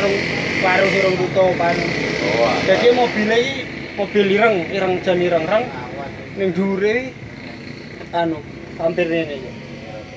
[0.63, 1.87] warung rong tutup anu.
[2.39, 3.62] oh Jadi mobilnya ini
[3.99, 5.65] mobil ireng, ireng jan ireng reng.
[6.39, 7.13] Ning dhuwure
[8.13, 8.39] anu,
[8.81, 9.37] hampir ini.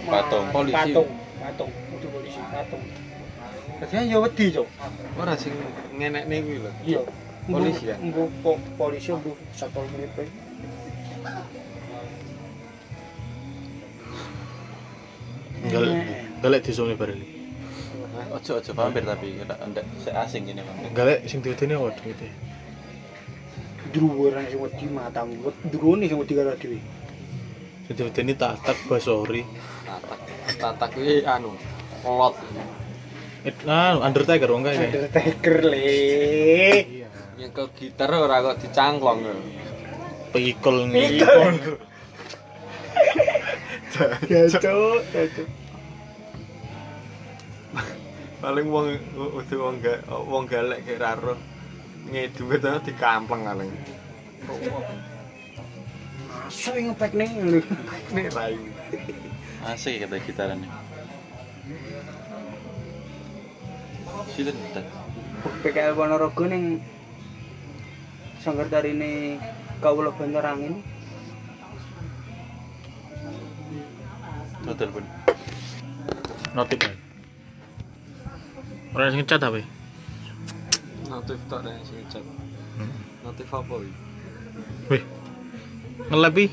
[0.06, 0.76] Patung, polisi.
[0.78, 1.08] Patung,
[1.42, 2.84] patung, kudu polisi, patung.
[3.76, 4.68] Jadi ya wedi, Cok.
[5.20, 5.52] ora sing
[6.00, 7.02] ngenekne kuwi lho Iya.
[7.46, 7.96] Polisi ya?
[8.00, 10.18] Mbu po- polisi mbu satpol PP.
[15.72, 15.98] Galek
[16.44, 17.22] galek disone bareng.
[18.36, 19.86] ojo ojo vampir tapi ndak
[20.24, 22.28] asing ini vampir Galek sing ditutini apa duwite?
[23.96, 25.48] Druwuran sing wedi matamu.
[25.72, 26.80] Drone sing wedi karo dhewe.
[27.88, 29.48] Sing ditutini tatak basori.
[29.88, 30.20] tatak
[30.60, 31.56] tatak kuwi anu
[32.04, 32.36] lot
[33.46, 34.76] Eh, nah, Undertaker wong kae.
[34.76, 35.86] Undertaker le.
[37.38, 39.22] Yang ke gitar ora kok dicangklong
[40.34, 41.56] Pikul Pikul.
[44.28, 44.60] Ya, Cok.
[45.14, 45.48] Ya, Cok.
[48.46, 48.94] paling wong
[49.58, 51.34] wong ga wong galek kayak raro
[52.10, 53.72] ngeduwe ta dikampleng paling
[56.76, 57.60] yang ngepek nih lho.
[58.14, 58.62] nek rayu
[59.66, 60.70] asik kata gitarannya
[64.36, 64.86] silen dah
[65.62, 66.82] PKL Ponorogo ning
[68.42, 69.42] sanggar tarine
[69.82, 70.82] Kawula Bantar Angin.
[74.66, 75.06] Betul pun
[76.58, 76.80] Notif.
[76.82, 76.96] ae.
[78.96, 79.75] Ora sing cat apa?
[81.10, 82.24] Notif tok nek sing chat
[83.24, 83.94] notif apa iki
[84.86, 85.04] Wih.
[86.14, 86.46] Ngelepi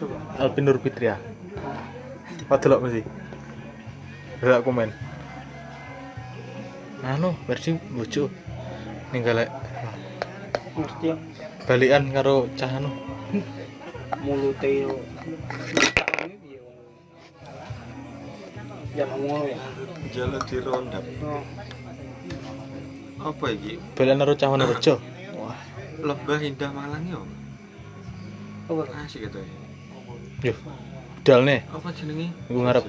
[0.00, 0.16] Coba.
[0.40, 1.20] Alvin Nur Fitria.
[2.48, 3.02] Apa delok mesti?
[4.40, 4.88] Komen.
[7.04, 8.32] Anu, versi lucu.
[9.12, 9.52] Ning galek
[10.72, 11.16] Ngerti ya.
[11.68, 12.88] balikan karo cah anu.
[14.24, 14.92] Mulute yo.
[18.96, 19.58] Ya ngono ya.
[20.14, 21.42] jalur di rondap Oh.
[23.20, 24.94] Apa iki Balikan karo cah Wonorejo.
[25.36, 25.58] Wah,
[26.00, 27.20] lebah indah malang yo
[28.66, 28.82] Apa?
[29.04, 30.50] Asik gitu ya.
[30.50, 30.54] Yo.
[31.20, 32.32] Dal nih, Apa jenenge?
[32.48, 32.84] Iku ngarep.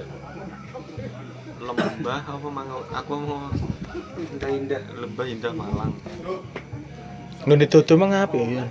[1.62, 2.80] Lembah apa mango?
[2.90, 3.52] Aku mau
[4.16, 4.82] Indah-indah.
[4.96, 5.92] lembah indah Malang.
[7.42, 8.64] ngene dodo mang apa ya?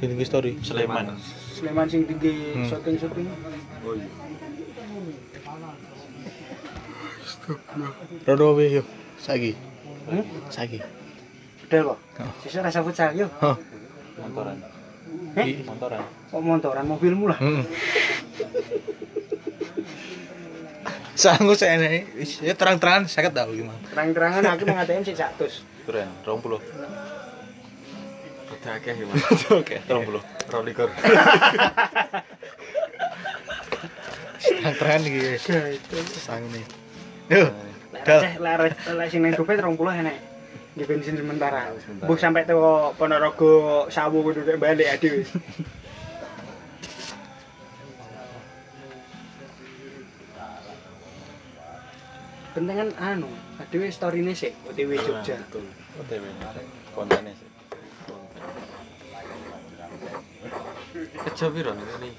[0.00, 0.56] Iki story.
[0.60, 1.14] Sleman.
[1.54, 2.66] Sleman sing tinggi Hmm.
[2.66, 3.28] syuting-syuting.
[3.84, 4.08] Oh iya.
[8.24, 8.82] Rodo yo.
[9.20, 9.52] Saiki.
[10.04, 10.24] Hmm?
[10.52, 10.78] Saiki.
[11.64, 11.98] Bedel kok.
[12.20, 12.32] Oh.
[12.44, 13.26] Sisa rasa futsal yo.
[13.40, 13.56] Hah.
[14.20, 14.56] Montoran.
[15.34, 15.64] Eh?
[15.64, 16.02] Montoran.
[16.30, 17.38] Kok montoran mobilmu lah.
[17.40, 17.64] Heeh.
[21.14, 22.10] Sanggup saya nih,
[22.42, 23.78] ya terang-terangan saya tahu gimana.
[23.86, 25.62] Terang-terangan aku ATM sik 100.
[25.86, 26.10] Keren.
[26.26, 26.58] 20.
[28.50, 29.22] Udah akeh ya, Mas.
[29.54, 30.50] Oke, 30.
[30.50, 30.90] Rolikur.
[34.42, 35.38] Terang-terangan iki.
[35.38, 35.96] Gitu.
[36.18, 36.66] Sang nih.
[37.30, 37.46] Yo.
[37.94, 38.06] Lek
[38.42, 40.16] lek re- lek sing nang dompet 20 enek.
[40.74, 41.70] Nggih bensin sementara.
[42.02, 45.30] Mbok sampai teko Ponorogo sawu kudu nek balik ade wis.
[52.54, 53.26] Penting kan anu,
[53.58, 55.36] adewe storyne sik OTW Jogja.
[55.98, 56.24] OTW.
[56.94, 57.48] Kontennya sih.
[60.94, 62.10] Kerja piro nih ini?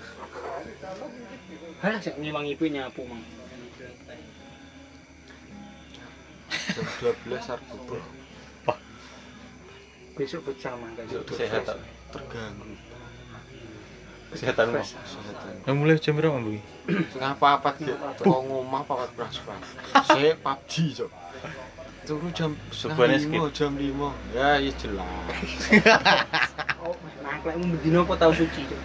[1.79, 3.23] Halah sik ngilang ibu nyapu mang.
[6.75, 6.85] Jam
[7.25, 8.01] 12 sarbu bro.
[10.15, 11.05] Besok futsal mang kan.
[11.35, 11.77] Sehat tak?
[12.15, 12.75] Terganggu.
[14.31, 14.75] Kesehatanmu.
[14.79, 15.53] Kesehatan.
[15.63, 16.59] Yang mulai jam berapa mbak?
[17.11, 17.93] Setengah papat gitu.
[17.95, 19.09] Teko ngomah papat.
[20.07, 21.11] Saya PUBG cok.
[22.05, 24.09] Turu jam setengah lima, jam lima.
[24.35, 25.07] Ya iya jelas.
[26.85, 26.93] Oh,
[27.57, 28.61] mendino apa tau suci.
[28.67, 28.79] Cuk?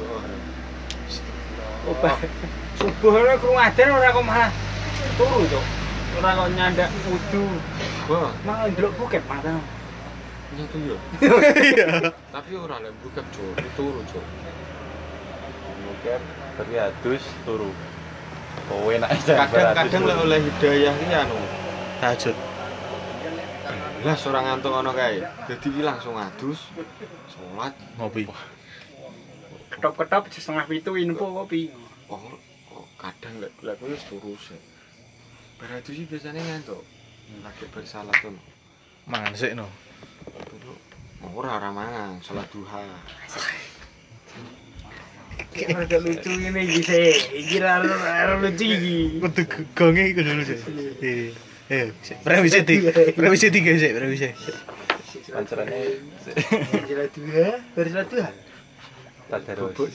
[0.00, 0.22] Oh,
[1.88, 2.16] Oh.
[2.76, 4.52] Subuh ora krungu adzan ora kok malah
[5.16, 5.64] turu, Cuk.
[6.16, 7.44] Ora kok nyandak wudu.
[8.08, 9.52] Wah, Malah ndelok buket mata.
[10.56, 10.96] nyatu ya.
[12.32, 14.24] Tapi ora lek buka cok, turu cok.
[15.84, 16.20] Mungkin
[16.56, 17.70] tapi adus turu.
[18.72, 19.12] Oh enak.
[19.28, 21.36] Kadang-kadang lek oleh hidayah ki anu.
[22.00, 22.36] Tahajud.
[24.08, 25.20] Lah seorang ngantuk ono kae.
[25.20, 26.72] Dadi ki langsung adus.
[27.28, 27.76] Salat.
[28.00, 28.24] Ngopi.
[29.68, 31.68] Ketop-ketop setengah pitu info kopi.
[32.08, 32.18] Oh,
[32.72, 34.56] oh kadang lek lek wis turu sih.
[35.58, 36.80] Berarti sih biasanya ngantuk.
[37.42, 38.34] Lagi bersalat tuh.
[39.10, 39.66] Mangan sik no.
[40.48, 40.74] Turu.
[41.34, 42.82] Ora ora mangan, salat duha.
[45.54, 47.10] Kayak rada lucu ini iki sih.
[47.42, 49.18] Iki ra ra lucu iki.
[49.18, 49.42] Kudu
[49.74, 50.58] gonge iku dulu sih.
[51.02, 51.34] Eh,
[51.68, 51.90] eh,
[52.22, 54.30] premisi tiga, premisi tiga sih, premisi.
[55.28, 55.80] Pancerannya
[56.38, 58.30] Bersalat duha, bersalat duha.
[59.28, 59.76] tadarus.
[59.76, 59.88] Bubuk.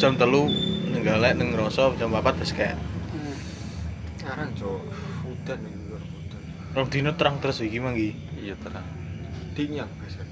[0.00, 0.48] Jam telu
[0.88, 2.80] nenggalek neng ngerasa jam 4 wis kayak.
[4.16, 4.80] Sekarang cok,
[5.28, 6.42] udan nih luar udan.
[6.72, 8.16] Rong dino terang terus iki manggi.
[8.40, 8.88] Iya terang.
[9.52, 10.24] Dingin biasa.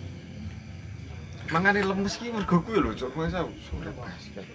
[1.53, 4.49] Mangane lemes ki mergo kuwi lho cok, masa sore basket.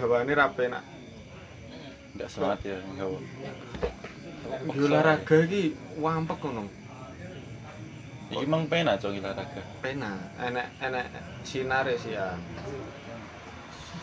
[0.00, 0.84] Hawane ra penak.
[2.16, 3.12] Enggak semangat ya enggak.
[4.72, 6.64] Di olahraga iki wampek ngono.
[8.32, 9.60] Iki emang penak cok olahraga.
[9.84, 11.04] Penak, enek enek
[11.44, 12.32] sinare sih ya.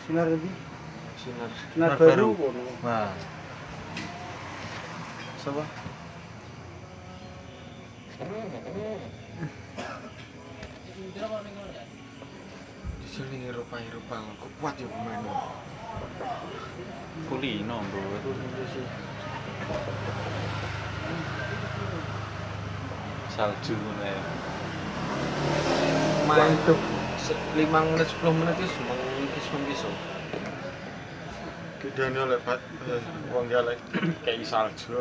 [0.06, 0.50] Sinar ndi?
[1.18, 2.62] Sinar Sinar Sinar baru baru.
[2.86, 3.10] Nah?
[13.02, 13.50] Di sini
[14.38, 15.26] kok kuat ya pemain.
[17.26, 18.02] Kulino bro.
[23.34, 23.74] Salju
[24.06, 24.22] ya.
[26.30, 26.78] Main tuh
[27.58, 28.95] 5 menit 10 menit wis mengikis
[31.96, 32.60] Kidane oleh bat
[33.32, 33.80] wong galek
[34.28, 35.00] kayak salju.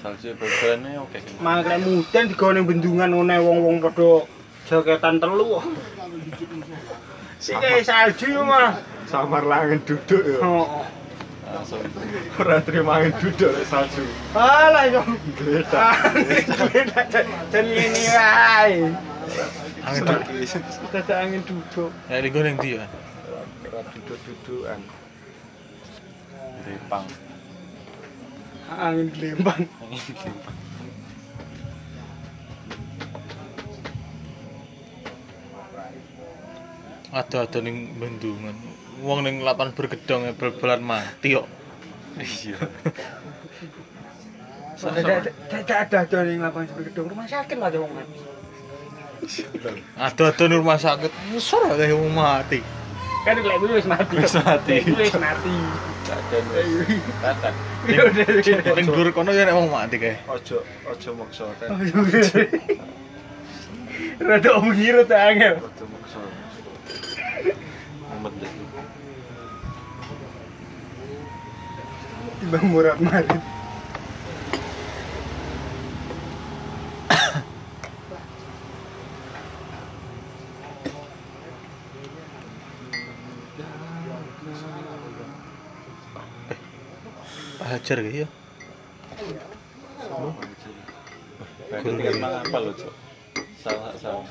[0.00, 1.20] Salju bebannya oke.
[1.44, 4.24] Mangkle mudan digone bendungan ngene wong-wong padha
[4.64, 5.60] jaketan telu.
[7.36, 8.80] Sing kayak salju mah.
[9.04, 10.40] Samar langen duduk ya.
[10.40, 10.88] Oh.
[11.52, 11.84] Langsung
[12.40, 14.08] Ora terima angin duduk lek salju.
[14.32, 15.04] Alah yo.
[15.36, 16.16] Gledak.
[17.52, 18.88] Dan ini wae.
[19.84, 20.20] angin tuh.
[20.96, 21.92] Dadak angin duduk.
[22.08, 22.88] Ya di goreng dia.
[23.68, 25.04] Ora duduk-dudukan.
[26.66, 27.06] Ripang.
[28.66, 29.62] Angin lembang.
[37.14, 38.58] Ada-ada ning bendungan.
[39.06, 41.46] Wong ning lapangan bergedong ya bal-balan mati kok.
[42.18, 42.58] Iya.
[44.76, 48.18] Dadak ada ada ning lapangan seperti gedung rumah sakit lah wong mati.
[49.94, 51.12] Ada-ada ning rumah sakit.
[51.30, 52.60] Ngesor kayak wong mati.
[53.26, 54.74] Kan lek kuwi wis mati Wis mati.
[54.86, 55.54] Kuwi wis mati
[56.06, 56.46] Kadang
[58.38, 60.14] wis udah Ning dhuwur kono ya nek wong mati kae.
[60.30, 61.74] Ojo ojo maksa kan.
[64.22, 66.18] Rada omongiro tak angel Ojo maksa.
[68.06, 68.52] Mumet deh.
[72.46, 73.42] timbang murad marit
[87.66, 88.28] Hajar kae ya.
[91.74, 92.94] Apa lo, Cok?
[93.58, 94.22] Salah salah.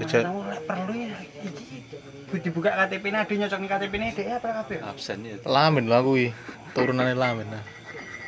[0.00, 0.22] Hajar.
[0.26, 5.22] Lek perlu ya iki dibuka KTP ne ade nyocok KTP ne dhek apa kabeh Absen
[5.22, 5.36] ya.
[5.46, 6.34] Lamin lah kuwi.
[6.74, 7.62] Turunane lamin nah.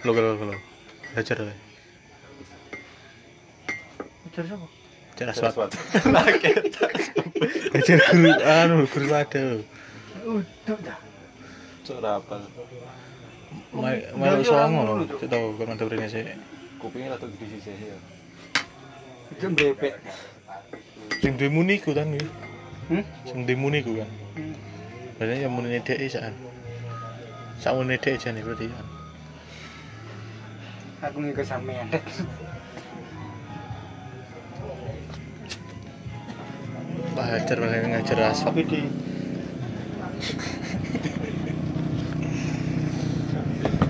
[0.07, 0.57] Lho lho lho.
[1.19, 1.57] Hajar kae.
[4.31, 4.67] Ujar sapa
[5.17, 5.71] Hajar aswat.
[6.07, 6.51] Lagi.
[7.75, 9.43] Hajar guru anu guru ada.
[10.23, 10.99] Uduk dah
[11.83, 12.43] Cok rapal.
[13.77, 14.93] Mai songo lho.
[15.21, 16.27] Cek tau kan mantep rene sik.
[16.81, 17.99] Kupingnya rada gede sih ya.
[19.27, 19.95] itu mblepek
[21.19, 22.25] Sing duwe muni ku kan kuwi.
[22.89, 24.09] hmm Sing duwe muni ku kan.
[25.21, 26.33] Berarti yang muni dhek sak.
[27.61, 28.87] Sak muni dhek jane berarti kan.
[31.07, 31.87] aku ngikut sampean
[37.17, 38.53] Pak Hajar bakal ngajar aswat.
[38.53, 38.89] Bidi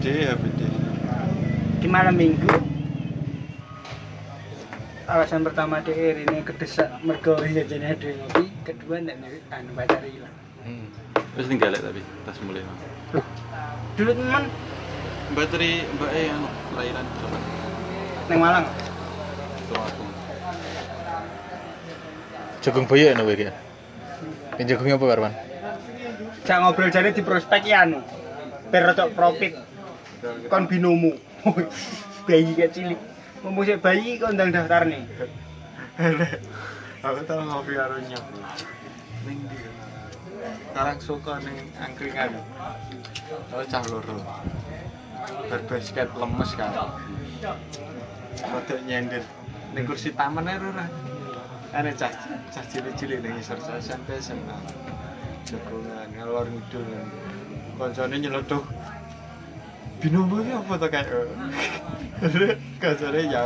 [0.06, 0.38] Gede ya
[1.82, 2.46] di malam minggu
[5.10, 9.18] alasan pertama DR ini kedesak mergo jajannya ada ngopi kedua ndak
[9.50, 10.30] anu pacar hilang
[10.62, 10.86] Hmm.
[11.34, 12.78] Terus tinggal ya tapi tas mulai mah.
[13.98, 14.46] dulu teman
[15.34, 16.48] Bateri Mbak E anu
[16.78, 17.38] lahiran berapa?
[18.30, 18.66] neng Malang
[19.66, 20.04] Tuh aku.
[22.62, 23.50] Jagung boyo anu kowe iki.
[24.62, 25.32] Yang jagungnya apa Karman?
[26.46, 28.06] jak ngobrol jane di prospek ya anu
[28.70, 29.65] per rodok profit
[30.50, 31.12] kon binomu
[32.26, 32.98] bayi kecil
[33.46, 35.04] mau sik bayi kok ndang daftar nih
[37.06, 38.24] Aku tau ngopi karo nyok.
[39.30, 39.58] Ning ndi?
[40.74, 42.42] Karang suka ning angkringan.
[43.54, 44.16] Oh cah loro.
[45.46, 46.72] Berbasket lemes kan.
[48.42, 49.22] Rodok nyender.
[49.70, 50.90] Ning kursi taman ae ora.
[51.70, 52.10] Ane cah
[52.50, 54.56] cah cilik-cilik ning isor cah SMP SMA.
[55.46, 56.84] Jagongan ngalor ngidul.
[57.78, 58.66] Koncone nyelodok.
[59.96, 61.08] Binomo iki apa to kayak?
[62.80, 63.42] Kancane ya.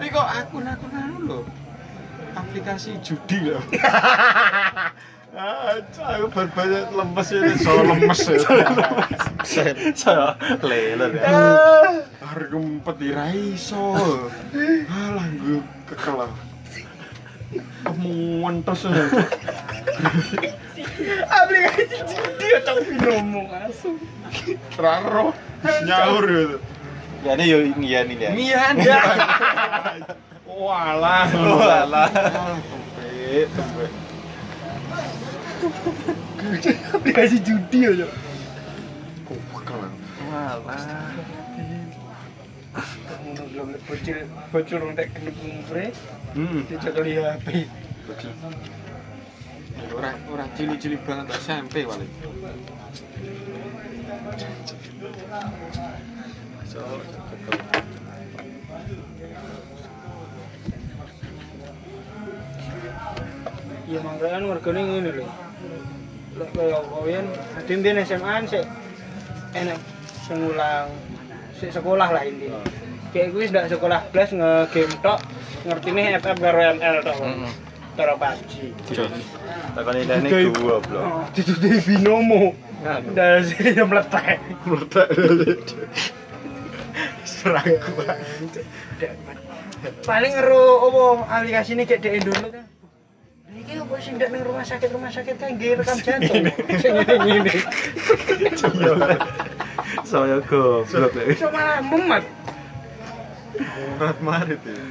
[0.00, 1.40] Tapi kok akun-akun anu lho.
[2.30, 3.62] aplikasi judi loh.
[5.30, 8.38] Aku berbalik lemes ini, so lemes ya.
[9.94, 11.30] Saya lele ya.
[12.18, 13.94] Hari ngumpet di raiso.
[14.90, 16.32] Alah, gue kekelah.
[17.86, 19.06] Kemuan terus ya.
[21.30, 23.96] aplikasi judi atau binomo asu
[24.78, 26.42] Raro, nyaur ya
[27.20, 29.00] ya ini yuk ngian ini ya ngian ya
[30.60, 32.08] walah walah
[37.04, 38.08] dikasih judi aja
[40.30, 41.10] Wah, lah.
[43.90, 44.18] Bocil,
[44.54, 45.84] bocil orang tak kena kumpre.
[46.38, 46.62] Hmm.
[46.70, 47.66] Dia cakap lihat HP.
[48.06, 48.30] Bocil.
[49.90, 52.06] Orang, orang cili-cili banget SMP wali.
[63.88, 65.26] Iya manggaan wargane ngene lho.
[66.38, 67.26] Lek kaya koyen
[67.58, 68.64] ade mbiyen SMA sik
[69.52, 69.78] enak
[70.24, 70.86] sing ulang
[71.58, 72.62] sik sekolah lah intinya
[73.10, 75.18] kayak gue ndak sekolah blas nge-game tok
[75.66, 77.52] ngertine FF karo ML tok Heeh.
[77.98, 78.52] cara PUBG
[79.74, 81.02] Takon ini Ditutupi- gua blok.
[81.04, 82.54] Oh, ditutupi binomo
[83.12, 85.08] dan sih yang meletak meletak
[87.28, 87.92] serangku
[90.04, 91.04] paling ero apa
[91.40, 92.64] aplikasi ini kayak di dulu kan
[93.50, 94.14] ini apa sih?
[94.14, 96.42] Ndak ning rumah sakit rumah sakit kan nggih rekam jantung.
[96.78, 97.54] Sing ngene
[100.06, 101.12] Saya goblok.
[101.14, 101.50] Ya.
[101.50, 102.24] malah mumet.
[103.98, 104.82] Murat marit ya.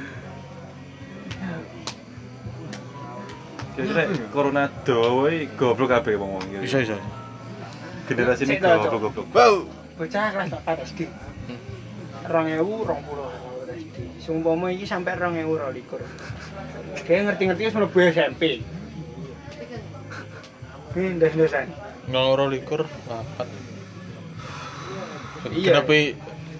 [3.76, 6.64] Kira-kira corona doa iki goblok kabeh wong iki.
[6.64, 6.96] Bisa bisa.
[8.10, 8.90] Generasi ini Cok.
[8.90, 9.26] goblok-goblok.
[9.30, 9.56] Wow.
[9.94, 11.00] bocah kelas 4 SD
[12.24, 13.28] rong ewu rong puluh
[14.16, 16.00] Sumpama iki sampai rong ewu rolikur
[17.04, 18.42] Kayak ngerti-ngerti wis mlebu SMP
[20.96, 21.68] Ini ndas-ndasan
[22.10, 23.46] Ngoro likur papat.
[25.54, 25.78] Iya.
[25.78, 25.94] Kenapa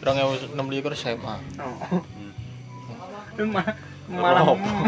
[0.06, 1.36] orang yang enam likur SMA?
[1.58, 2.04] Oh.
[4.14, 4.86] Malah ngomong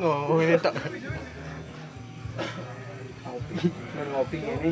[0.00, 0.72] Ngomongin tak.
[3.20, 4.70] apa ngopi ngopi ini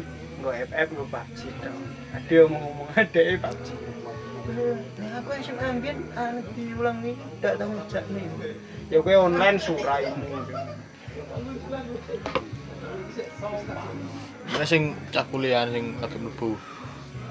[0.49, 1.72] nggo FF nggo PUBG to.
[2.16, 3.68] Ade ngomong-ngomong adee PUBG.
[4.96, 8.24] Lah aku SMA ambien ah, anu diulang iki dak tau ngejak nih.
[8.88, 10.28] Ya kowe online suraimu.
[14.49, 16.57] Ini sing cak kuliah sing lagi mlebu.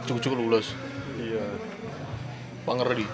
[0.05, 0.77] Cucu lulus.
[1.17, 1.41] Iya.
[2.69, 3.09] Pangeri.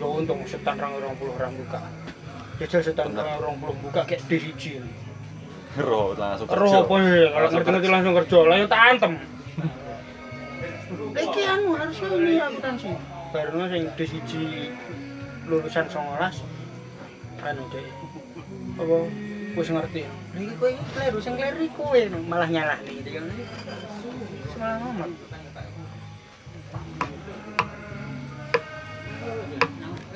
[0.00, 1.84] Yo untung setan rang 20 rang buka.
[2.64, 4.80] Jajal setan rang 20 buka kayak diriji.
[5.76, 6.78] Siji Ro langsung Roh kerja.
[6.80, 7.28] apa ya?
[7.36, 9.12] Kalau ngerti-ngerti langsung kerja, lah yang tak antem.
[11.16, 12.88] Iki anu harusnya ini akuntansi.
[13.32, 14.42] Baru sing di siji
[15.44, 16.40] lulusan 19
[17.44, 17.86] anu deh.
[18.80, 18.96] Apa
[19.56, 20.02] wis ngerti.
[20.36, 23.24] Iki kowe kleru sing kleru kowe malah nyalah nih gitu kan.
[24.56, 25.12] Semalah ngomong.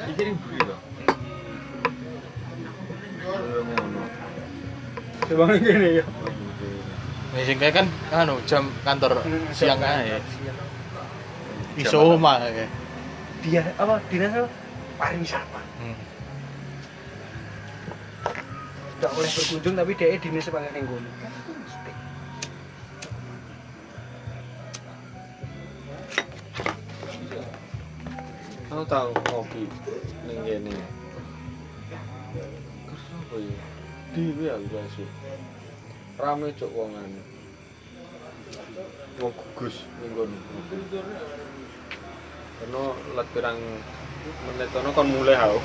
[0.01, 0.77] iki ribut lho
[5.31, 6.05] Coba ngene ya.
[7.31, 9.23] Nih sing kan anu jam kantor
[9.55, 10.19] siang ae.
[10.19, 10.59] Siang.
[11.79, 12.67] Iso omah kayak.
[13.47, 14.51] Dia apa dinas apa?
[14.99, 15.63] Pariwisata.
[15.79, 15.95] Hmm.
[18.99, 21.11] Tidak boleh berkunjung tapi dia dinas sebagai ning kono.
[28.75, 29.63] Aku tahu ngopi
[30.27, 30.75] ning kene.
[32.35, 33.70] Terus apa ya?
[34.11, 35.11] Dhewe aku langsung.
[36.19, 37.11] Rame cok wongan.
[39.23, 40.39] Wong gugus ning kono.
[42.59, 42.83] Karena
[43.15, 43.61] let pirang
[44.51, 45.59] menit kono kon mulai aku.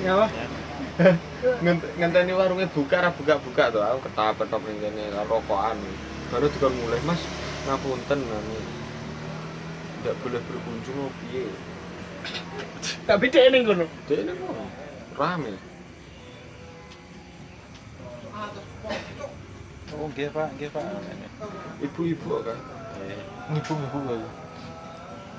[0.00, 0.16] Ya
[1.98, 5.76] ngenteni warungnya buka ra buka-buka tuh aku ketap-ketop ning kene rokokan.
[6.32, 7.20] Baru dikon mulai, Mas.
[7.68, 8.58] Ngapunten anu.
[10.00, 11.52] Tidak boleh berkunjung oh piye.
[13.04, 13.84] Tapi dia ning kono.
[14.08, 14.56] Dek ini kok
[15.20, 15.52] rame.
[19.98, 20.84] Oh, nggih Pak, nggih Pak.
[21.82, 22.58] Ibu-ibu kan.
[23.50, 24.30] Ngibu-ngibu kayak.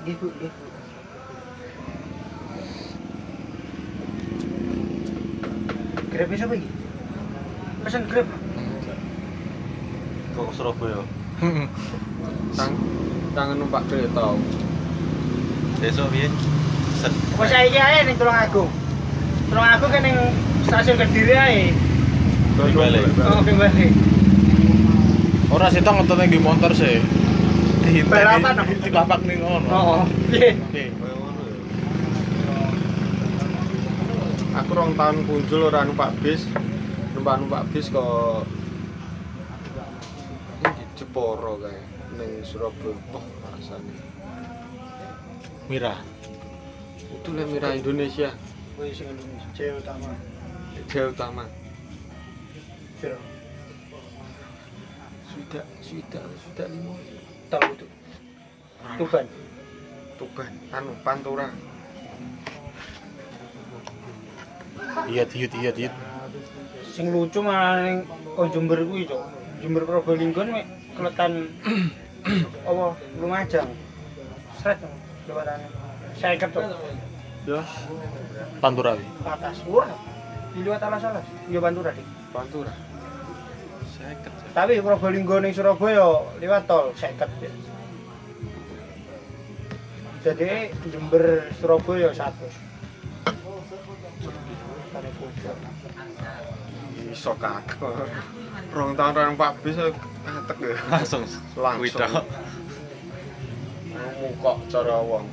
[0.04, 0.64] Ibu, ibu.
[6.12, 6.68] Grab siapa iki?
[7.80, 8.28] Pesan Grab.
[10.36, 11.00] Kok Surabaya.
[12.52, 12.72] Tang
[13.32, 14.36] tangan numpak kereta.
[15.80, 16.28] Besok piye?
[17.00, 17.16] Set.
[17.16, 18.68] Kok saiki ae ning Tulung Agung.
[19.48, 20.20] Tulung Agung kan ning
[20.68, 21.72] stasiun Kediri ae.
[22.60, 23.08] Balik.
[23.24, 24.09] Oh, kembali.
[25.50, 27.02] Ora sih ngetone di motor sih.
[27.82, 28.70] Di Balapan, no?
[28.70, 29.66] di bapak ning ngono.
[29.66, 30.54] Oh, piye?
[30.54, 30.94] Oke.
[30.94, 31.58] Kaya ngono ya.
[34.62, 36.46] Aku rong tahun kunjul ora numpak bis.
[37.18, 38.46] Numpak-numpak bis kok
[40.62, 41.82] ini Jeporo kayak
[42.14, 42.94] ning Surabaya.
[43.10, 43.90] Oh, rasane.
[45.66, 45.98] Mira.
[47.10, 48.30] Itu lah Mira Indonesia.
[48.78, 50.14] Wis sing Indonesia Utama.
[50.86, 51.44] Jaya Utama.
[55.40, 56.92] Sudah, sudah, sudah lima.
[57.48, 57.86] Tahu itu.
[59.00, 59.24] Tuban.
[60.20, 61.48] Tuban, anu Pantura.
[65.08, 65.90] Iya, iya, iya, iya.
[66.92, 68.04] Sing lucu malah ning
[68.36, 69.22] kon Jember kuwi, Cok.
[69.64, 71.48] Jember Probolinggo mek keletan
[72.68, 72.84] apa
[73.16, 73.68] Lumajang.
[74.60, 74.76] Sret.
[76.20, 76.64] Saya Cok.
[77.48, 77.64] Ya,
[78.60, 78.92] Pantura.
[79.00, 79.04] wi.
[79.24, 79.88] atas ur
[80.52, 82.89] di luar alas-alas iya Pantura dik Pantura.
[84.00, 84.32] Seket.
[84.56, 87.52] tapi Probolinggo ning Surabaya lewat tol 50 ya.
[90.24, 92.70] jadi Jember Surabaya 100
[94.90, 95.56] Tane bocor.
[97.14, 98.10] Iso kakek.
[98.74, 100.74] Rong tahun orang Pak bis katek ya.
[100.90, 101.22] Langsung.
[101.54, 102.26] Langsung.
[104.18, 105.26] Muka cara wong.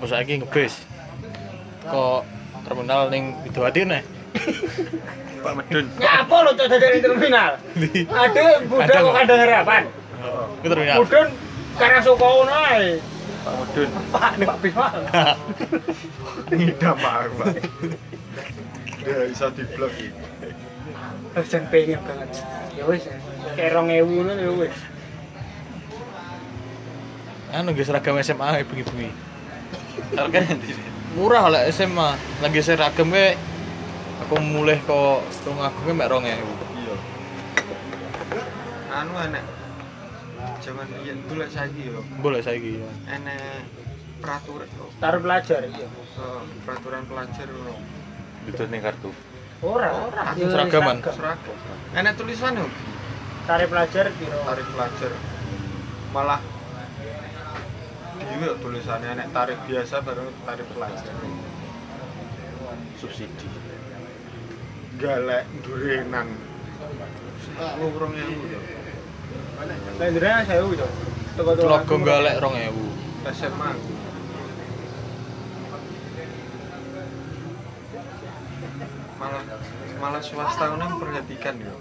[0.00, 0.74] Pas saiki ngebis.
[1.84, 2.24] Kok
[2.64, 4.02] terminal ning Widowati nih.
[5.44, 5.84] Pak Medun.
[6.00, 7.60] Ngapa lo cok dari terminal?
[8.08, 9.04] Ada budak Kadang.
[9.04, 9.82] kok ada harapan.
[10.64, 10.96] Itu terminal.
[11.04, 11.28] Mudun
[11.76, 12.88] karena suka ngono ae.
[13.44, 13.90] Pak Medun.
[14.08, 14.92] Pak nih Pak Bis mah.
[16.58, 17.46] Ngidam Pak aku, Pak.
[19.04, 20.08] Dia bisa di blok iki.
[21.34, 22.30] Wis jan pengen banget.
[22.74, 23.04] Ya wis,
[23.58, 24.76] kayak 2000 ngono ya wis.
[27.54, 29.12] Anu guys seragam SMA bengi-bengi.
[30.16, 30.93] Harga nanti.
[31.14, 32.18] Murah lah SMA.
[32.42, 33.38] Lagi seragam ke
[34.24, 36.26] aku mulai kok rong agungnya mek 2000.
[36.74, 36.96] Iya.
[38.94, 39.44] Anu enek
[40.58, 42.90] zaman biyen dulu saiki yo Boleh saiki ya.
[43.10, 43.68] enek
[44.18, 45.86] peraturan Taruh pelajar iya.
[46.64, 47.74] peraturan pelajar ngono.
[48.48, 49.10] Itu nih kartu.
[49.64, 50.98] Ora, Ora, Ya, seragaman.
[51.00, 51.56] seragam.
[51.94, 52.66] Enek tulisan yo
[53.44, 54.38] Tarif pelajar piro?
[54.40, 55.12] tarif pelajar.
[56.10, 56.40] Malah
[58.24, 61.14] Iya tulisannya enek tarif biasa baru tarif pelajar.
[62.96, 63.48] Subsidi.
[64.94, 66.28] galek durenan
[67.58, 68.58] aku urung ewu to
[69.98, 70.90] Lah ndene saya udah.
[71.34, 73.32] Toko Logo galek 2000.
[73.34, 73.92] SMA aku
[79.18, 79.42] malah
[79.96, 81.74] malah swasta kan memperhatikan yo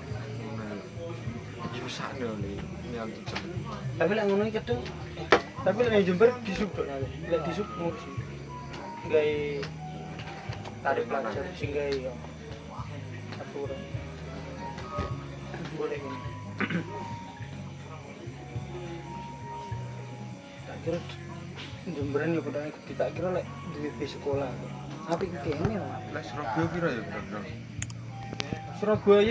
[2.39, 2.55] nih
[2.95, 3.51] nyantut cepet
[3.99, 4.79] Tapi lek ngono iki eh,
[5.63, 6.85] tapi lek Jember disub kok.
[7.31, 8.11] Lek disub ngurusi.
[9.07, 9.35] Gawe
[10.83, 12.13] tarik pelajar sing gawe yo.
[13.39, 13.81] Aturan.
[15.79, 16.19] Boleh gini.
[20.67, 20.99] Tak kira
[21.83, 23.47] Jemberan yo padahal gede tak kira lek
[23.99, 24.51] bis sekolah.
[25.11, 25.99] Apik kene lah.
[26.15, 27.43] lah Surabaya kira ya bener
[28.79, 29.21] Surabaya